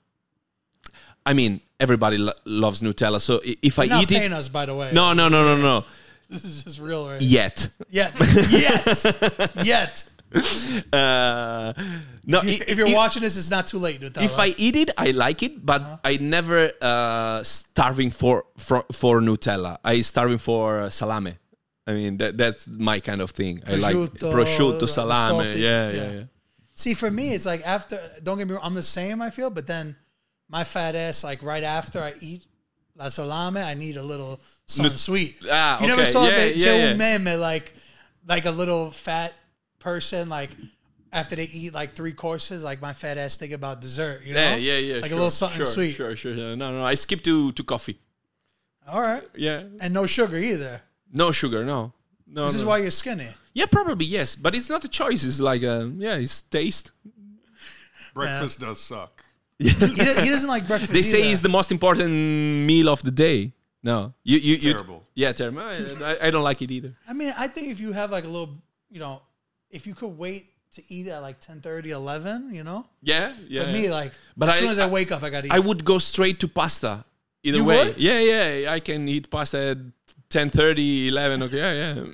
[1.26, 3.20] I mean, everybody lo- loves Nutella.
[3.20, 4.92] So if You're I not eat paying it, us, by the way.
[4.94, 5.86] no, no, no, no, no,
[6.30, 7.22] this is just real, right?
[7.22, 7.70] yet.
[7.90, 8.14] Yet,
[8.52, 10.04] yet, yet.
[10.94, 11.74] Uh,
[12.26, 14.92] no, If, i- if you're watching this, it's not too late, if I eat it,
[14.98, 15.98] I like it, but Uh-huh.
[16.04, 19.78] I never uh, starving for, for for Nutella.
[19.84, 21.38] I starving for uh, salame.
[21.88, 23.64] I mean, that that's my kind of thing.
[23.66, 25.28] I like Prosciutto, prosciutto, salame.
[25.28, 25.96] salty- yeah, yeah.
[25.96, 26.24] yeah, yeah.
[26.76, 27.98] see, for me, it's like after.
[28.24, 29.22] Don't get me wrong, I'm the same.
[29.22, 29.96] I feel, but then
[30.50, 32.46] my fat ass, like right after I eat
[32.96, 35.38] la salame, I need a little something sweet.
[35.50, 37.18] Ah, you never saw Yeah, the yeah, yeah.
[37.18, 37.74] Meme, like
[38.28, 39.34] like a little fat
[39.92, 40.52] person, like.
[41.14, 44.42] After they eat like three courses, like my fat ass think about dessert, you know?
[44.42, 44.94] Yeah, yeah, yeah.
[44.96, 45.94] Like sure, a little something sure, sweet.
[45.96, 46.34] Sure, sure.
[46.42, 46.54] yeah.
[46.62, 46.84] No, no.
[46.94, 47.98] I skip to to coffee.
[48.92, 49.24] All right.
[49.34, 49.60] Yeah.
[49.82, 50.82] And no sugar either.
[51.14, 51.64] No sugar.
[51.64, 51.94] No.
[52.28, 52.44] No.
[52.44, 53.30] This is why you're skinny.
[53.54, 55.22] Yeah, probably yes, but it's not a choice.
[55.30, 56.92] It's like a yeah, it's taste.
[58.14, 59.24] Breakfast does suck.
[59.60, 60.94] He, he doesn't like breakfast.
[60.94, 61.32] They say either.
[61.32, 62.12] it's the most important
[62.70, 63.54] meal of the day.
[63.82, 65.02] No, you you, you Terrible.
[65.16, 65.62] Yeah, terrible.
[65.62, 65.74] I,
[66.12, 66.92] I- I don't like it either.
[67.08, 68.54] I mean, I think if you have like a little,
[68.92, 69.22] you know,
[69.72, 72.86] if you could wait to eat at like 10, 30 11, you know?
[73.02, 73.64] Yeah, yeah.
[73.64, 75.54] But me, like, But as I- soon as I wake up, I got to eat.
[75.54, 77.06] I would go straight to pasta.
[77.44, 77.78] Either You way.
[77.88, 77.98] would?
[77.98, 78.72] Yeah, yeah.
[78.74, 79.78] I can eat pasta at
[80.30, 81.44] 10, 11.
[81.44, 82.06] Okay, yeah, yeah.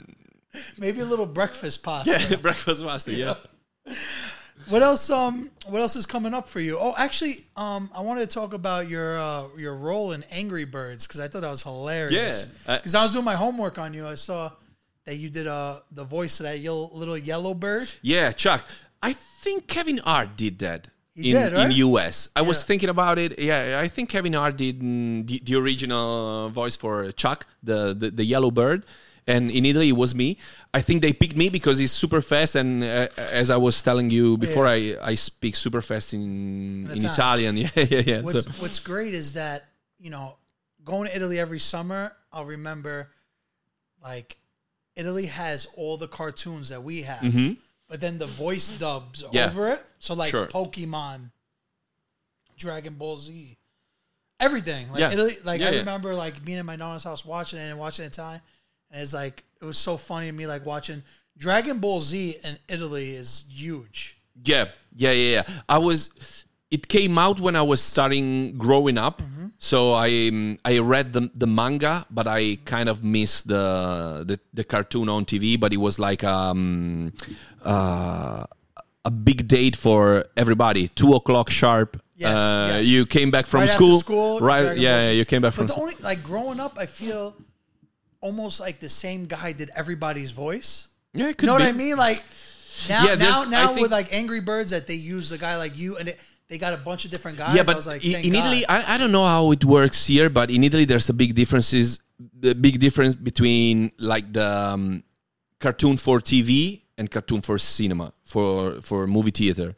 [0.78, 2.12] Maybe a little breakfast pasta.
[2.30, 3.12] yeah Breakfast pasta.
[3.14, 3.36] Yeah.
[4.70, 5.10] What else?
[5.10, 6.78] Um, what else is coming up for you?
[6.80, 11.06] Oh, actually, um, I wanted to talk about your uh, your role in Angry Birds
[11.06, 12.48] because I thought that was hilarious.
[12.66, 14.08] Yeah, I- because I, was doing my homework on you.
[14.08, 14.52] I saw
[15.06, 17.90] that you did uh the voice of that yellow, little yellow bird.
[18.02, 18.64] Yeah, Chuck.
[19.02, 21.66] I think Kevin Hart did that He in did, right?
[21.66, 22.30] in US.
[22.36, 23.38] I was thinking about it.
[23.40, 28.12] Yeah, I think Kevin Hart did mm, the, the original voice for Chuck, the, the
[28.12, 28.86] the yellow bird.
[29.26, 30.38] And in Italy, it was me.
[30.74, 34.10] I think they picked me because he's super fast, and uh, as I was telling
[34.10, 37.56] you before, I, I speak super fast in in Italian.
[37.58, 37.72] Italian.
[37.76, 38.22] Yeah, yeah, yeah.
[38.22, 39.64] What's So, What's great is that
[39.98, 40.36] you know
[40.84, 42.12] going to Italy every summer.
[42.34, 43.12] I'll remember
[44.04, 44.36] like
[44.96, 47.24] Italy has all the cartoons that we have,
[47.90, 49.36] but then the voice dubs Mm-hmm.
[49.36, 49.46] Yeah.
[49.48, 49.86] over it.
[50.00, 50.48] So like Sure.
[50.48, 51.32] Pokemon,
[52.58, 53.58] Dragon Ball Z,
[54.40, 54.90] everything.
[54.92, 55.12] Like Yeah.
[55.12, 58.06] Italy, like Yeah, I remember like being in my nana's house watching it and watching
[58.06, 58.42] it Italian,
[58.92, 61.04] and it's like it was so funny to me like watching
[61.38, 64.18] Dragon Ball Z in Italy is huge.
[64.46, 64.66] Yeah,
[64.96, 65.62] yeah, yeah, yeah.
[65.70, 66.46] I was.
[66.76, 69.48] It came out when I was starting growing up, Mm-hmm.
[69.60, 73.66] so I um, I read the the manga, but I kind of missed the
[74.30, 75.46] the, the cartoon on TV.
[75.64, 77.12] But it was like um,
[77.64, 78.46] uh,
[79.06, 80.88] a big date for everybody.
[81.02, 82.02] Two o'clock sharp.
[82.16, 82.88] Yes, uh, yes.
[82.88, 84.64] You came back from Right school, school, right?
[84.64, 85.64] Ball Yeah, you came back from.
[85.66, 85.84] But the school.
[85.84, 87.36] only like growing up, I feel
[88.22, 90.88] almost like the same guy did everybody's voice.
[91.14, 91.64] yeah, it could You know be.
[91.66, 91.98] what I mean?
[91.98, 92.24] Like
[92.90, 95.98] now, Yeah, now, now with like Angry Birds, that they use a guy like you,
[95.98, 96.18] and it,
[96.54, 97.56] they got a bunch of different guys.
[97.56, 98.36] yeah, I but was like, thank in.
[98.36, 101.34] Italy, I, I don't know how it works here, but in Italy, there's a big
[101.34, 102.00] differences,
[102.46, 105.04] the big difference between like the um,
[105.60, 109.74] cartoon for TV and cartoon for cinema for for movie theater.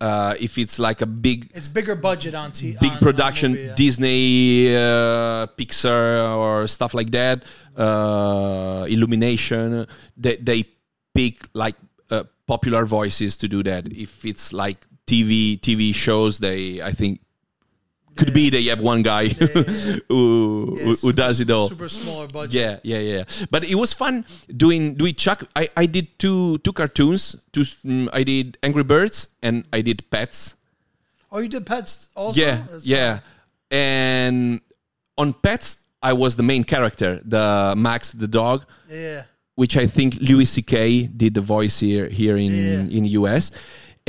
[0.00, 2.76] Uh, if it's like a big it's bigger budget on T.
[2.80, 3.74] big on- on production movie, yeah.
[3.74, 7.44] disney uh, pixar or stuff like that
[7.76, 10.64] uh, illumination they, they
[11.12, 11.76] pick like
[12.10, 17.20] uh, popular voices to do that if it's like tv tv shows they i think
[18.16, 19.96] could be that you have one guy yeah, yeah.
[20.08, 22.52] who, Yeah, who, who does it all Super smaller budget.
[22.60, 23.24] yeah, yeah, yeah.
[23.54, 24.24] But it was fun
[24.64, 25.44] doing doing Chuck.
[25.56, 27.22] I, I did two two cartoons.
[27.54, 27.62] Two.
[27.86, 30.56] mm, I did Angry Birds and I did Pets.
[31.32, 32.36] Oh, you did pets also?
[32.42, 33.20] Yeah, That's yeah.
[33.70, 34.60] And
[35.16, 38.64] on Pets, I was the main character, the Max the dog.
[38.90, 39.22] Yeah.
[39.54, 41.06] which I think Louis C.K.
[41.22, 42.96] did the voice here here in Yeah.
[42.98, 43.52] in US.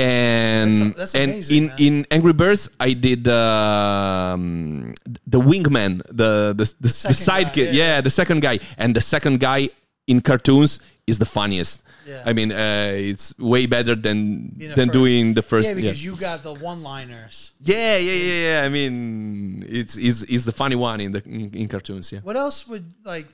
[0.02, 1.78] And That's- that's and amazing, in man.
[1.80, 4.96] in Angry Birds, I did um,
[5.28, 7.82] the wingman, the the, the, the guy, sidekick, yeah.
[7.82, 9.70] yeah, the second guy, and the second guy
[10.08, 11.84] in cartoons is the funniest.
[12.08, 12.24] Yeah.
[12.26, 14.92] I mean, uh, it's way better than than first.
[14.92, 15.70] doing the first.
[15.70, 17.54] Yeah, because you got the one-liners.
[17.62, 18.66] Yeah, yeah, yeah, yeah.
[18.66, 22.12] I mean, it's is is the funny one in the in, in cartoons.
[22.12, 22.22] Yeah.
[22.24, 23.28] What else would like?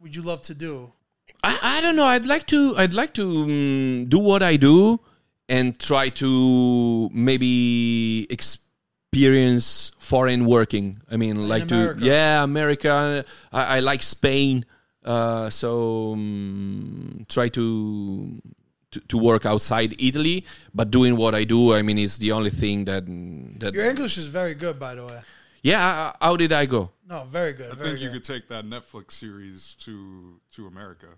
[0.00, 0.92] Would you love to do?
[1.42, 2.06] I, I don't know.
[2.06, 5.00] I'd like to I'd like to um, do what I do
[5.52, 10.86] and try to maybe experience foreign working.
[11.10, 12.00] I mean, like America.
[12.00, 13.24] to yeah, America.
[13.52, 14.64] I, I like Spain.
[15.04, 18.40] Uh, so um, try to,
[18.92, 21.74] to to work outside Italy, but doing what I do.
[21.74, 23.04] I mean, is the only thing that
[23.60, 25.20] that Your English is very good, by the way.
[25.62, 25.82] yeah.
[25.86, 26.90] uh, How did I go?
[27.06, 27.72] No, very good.
[27.72, 29.94] I very think you could take that Netflix series to
[30.54, 31.08] to America.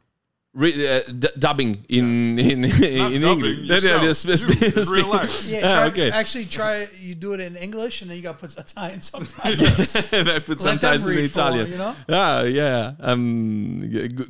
[0.55, 3.59] Re- uh, d- dubbing in in, in dubbing, English.
[3.67, 4.03] yourself.
[4.03, 5.35] Yeah, yeah, sp- You, in sp- real life.
[5.51, 6.09] Yeah, Ah, try, okay.
[6.15, 10.13] actually try you do it in English and then you got to put Italian subtitles.
[10.15, 11.65] and I put Let sometimes in read for Italian.
[11.67, 11.95] one, you know?
[12.07, 12.93] Yeah, yeah.
[13.03, 13.83] Um,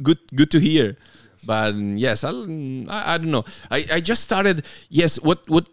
[0.02, 0.96] good, good to hear.
[1.44, 3.44] But mm, yes, I'll, mm, I, I don't know.
[3.70, 4.64] I, I just started.
[4.88, 5.68] Yes, what what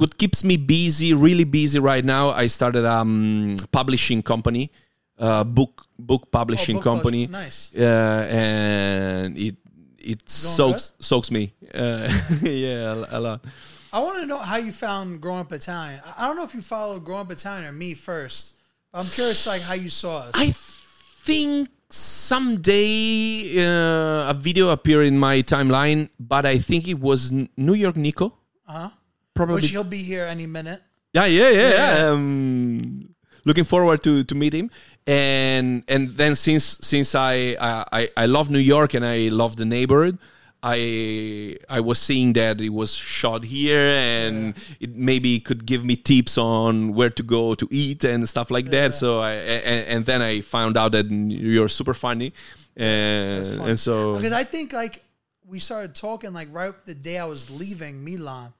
[0.00, 2.30] what keeps me busy, really busy right now?
[2.32, 4.72] I started um publishing company,
[5.20, 7.26] uh, book book publishing Oh, book company.
[7.28, 7.58] publish- nice.
[7.76, 9.56] Uh, and it
[10.04, 11.52] it soaks soaks me.
[11.72, 12.08] Uh,
[12.42, 13.44] yeah, a, lot.
[13.92, 16.00] I want to know how you found Growing Up Italian.
[16.16, 18.54] I- don't know if you followed Growing Up Italian or me first.
[18.92, 20.32] But I'm curious, like how you saw us.
[20.34, 27.32] I think someday uh, a video appeared in my timeline, but I think it was
[27.56, 28.26] New York Nico.
[28.68, 28.90] uh-huh.
[29.34, 29.56] Probably.
[29.56, 30.80] Which he'll be here any minute.
[31.12, 31.60] yeah, yeah, yeah.
[31.60, 31.96] Yeah.
[31.98, 32.10] yeah.
[32.10, 34.70] Um, looking forward to to meet him.
[35.06, 39.64] And and then since since I I, I- love New York and I love the
[39.64, 40.18] neighborhood.
[40.66, 45.94] I I was seeing that it was shot here and it maybe could give me
[45.94, 48.94] tips on where to go to eat and stuff like that.
[48.94, 52.32] So I and, and then I found out that you're super funny,
[52.76, 53.70] and Funny.
[53.70, 55.04] and so Because I think like
[55.46, 58.54] we started talking like right the day I was leaving Milan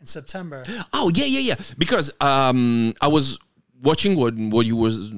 [0.00, 0.64] in September.
[0.92, 1.54] Oh yeah, yeah, yeah.
[1.78, 3.38] Because um, I was
[3.84, 5.12] watching what what you was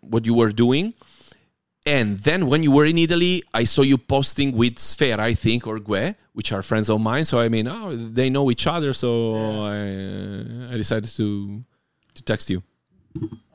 [0.00, 0.94] what you were doing,
[1.84, 5.66] and then when you were in Italy, I saw you posting with Sfera, I think,
[5.66, 7.24] or Gue, which are friends of mine.
[7.24, 8.92] So I mean, oh, they know each other.
[8.92, 9.10] So
[9.64, 11.62] I I decided to
[12.14, 12.62] to text you.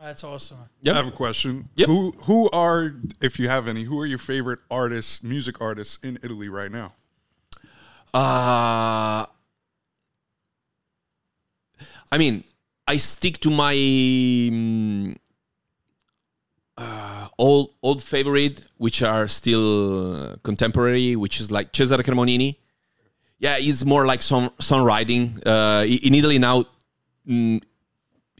[0.02, 0.60] That's awesome.
[0.82, 0.94] Yep.
[0.94, 1.70] I have a question.
[1.76, 1.88] Yep.
[1.88, 6.18] Who who are, if you have any, who are your favorite artists, music artists in
[6.24, 6.94] Italy right now?
[8.14, 9.26] Uh,
[12.12, 12.44] I mean,
[12.88, 15.16] I stick to my mm,
[16.78, 22.58] uh, old old favorite, which are still uh, contemporary, which is like Cesare Cremonini.
[23.40, 25.42] Yeah, it's more like song songwriting.
[25.46, 26.66] Uh, in Italy now,
[27.28, 27.62] mm,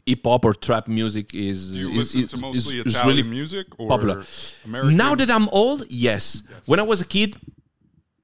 [0.06, 4.24] hip hop or trap music is is, is- is- is really music or popular.
[4.64, 4.96] American?
[4.96, 6.42] now that I'm old, yes.
[6.66, 7.36] When I was a kid,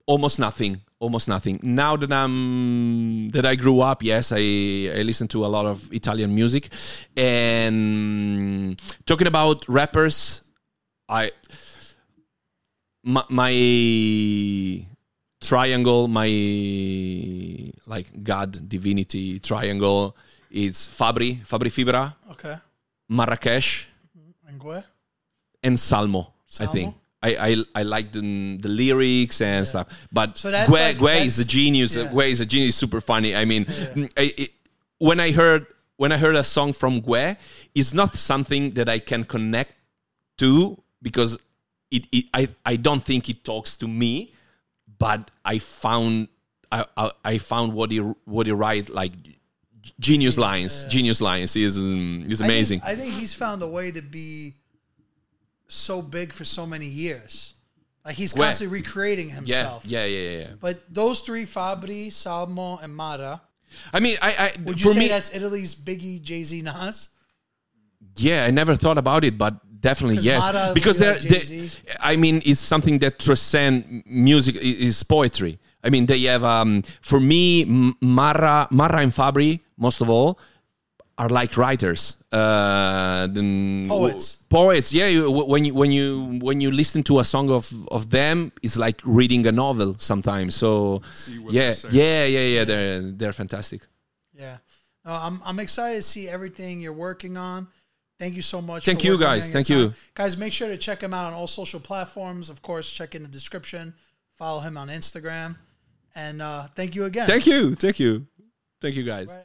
[0.07, 0.81] almost nothing.
[1.05, 1.61] Almost nothing.
[1.63, 4.41] Now that I'm that I grew up, yes, I
[4.99, 6.73] I listen to a lot of Italian music.
[7.15, 10.41] And talking about rappers,
[11.07, 11.31] I
[13.05, 13.53] my, my
[15.45, 16.31] triangle, my
[17.85, 20.17] like God divinity triangle,
[20.51, 22.57] is Fabri, Fabri Fibra, Okay.
[23.11, 23.87] Marracash,
[24.17, 24.49] mm-hmm.
[24.49, 24.83] And Gue?
[25.63, 26.95] and Salmo, I think.
[27.25, 28.21] I, I, I like the,
[28.61, 29.87] the lyrics and stuff.
[30.13, 31.97] But So Gue, like- Gue is a genius.
[31.97, 32.11] yeah.
[32.13, 32.77] Gue is a genius.
[32.77, 33.35] Super funny.
[33.35, 33.67] I mean,
[34.17, 34.51] I, it,
[34.99, 35.67] when I heard
[35.97, 37.37] when I heard a song from Gue,
[37.75, 39.73] it's not something that I can connect
[40.39, 41.39] to because
[41.91, 44.33] it, it I, I don't think it talks to me,
[44.99, 46.29] but I found
[46.73, 49.13] I, I, I found what he what he write like
[50.01, 50.85] genius lines.
[50.87, 52.81] Genius lines is um, is I think- amazing.
[52.85, 54.55] I think, he's found a way to be
[55.69, 57.55] so big for so many years.
[58.05, 58.49] Like he's Where?
[58.49, 59.87] constantly recreating himself.
[59.87, 60.47] yeah, yeah, yeah, yeah.
[60.61, 63.41] But those three, Fabri, Salmo, and Mara,
[63.93, 67.11] I mean, I, I would you for say me, that's Italy's Biggie, Jay Z, Nas?
[68.17, 70.43] Yeah, I never thought about it, but definitely yes.
[70.43, 71.69] Mara because be they're, like they.
[72.01, 74.57] I mean, it's something that transcend music.
[74.57, 75.59] Is poetry.
[75.83, 76.45] I mean, they have.
[76.45, 77.65] Um, for me,
[78.01, 80.39] Mara, Mara and Fabri, most of all,
[81.17, 82.17] are like writers.
[82.33, 83.29] Uh,
[83.89, 84.37] Poets.
[84.49, 84.93] Poets.
[84.93, 85.07] Yeah.
[85.07, 88.77] You, when you when you when you listen to a song of of them, it's
[88.77, 90.55] like reading a novel sometimes.
[90.55, 92.65] So See yeah, yeah, yeah, yeah.
[92.65, 93.87] They're they're fantastic.
[94.33, 94.59] Yeah.
[95.05, 97.69] No, I'm I'm excited to see everything you're working on.
[98.19, 98.85] Thank you so much.
[98.85, 99.45] Thank you, guys.
[99.45, 99.79] on your Thank time.
[99.79, 99.95] you.
[100.15, 102.49] Guys, make sure to check him out on all social platforms.
[102.49, 103.93] Of course, check in the description.
[104.39, 105.57] Follow him on Instagram.
[106.15, 107.27] And uh, thank you again.
[107.27, 108.27] Thank you, thank you,
[108.81, 109.29] thank you, guys.
[109.29, 109.43] Right.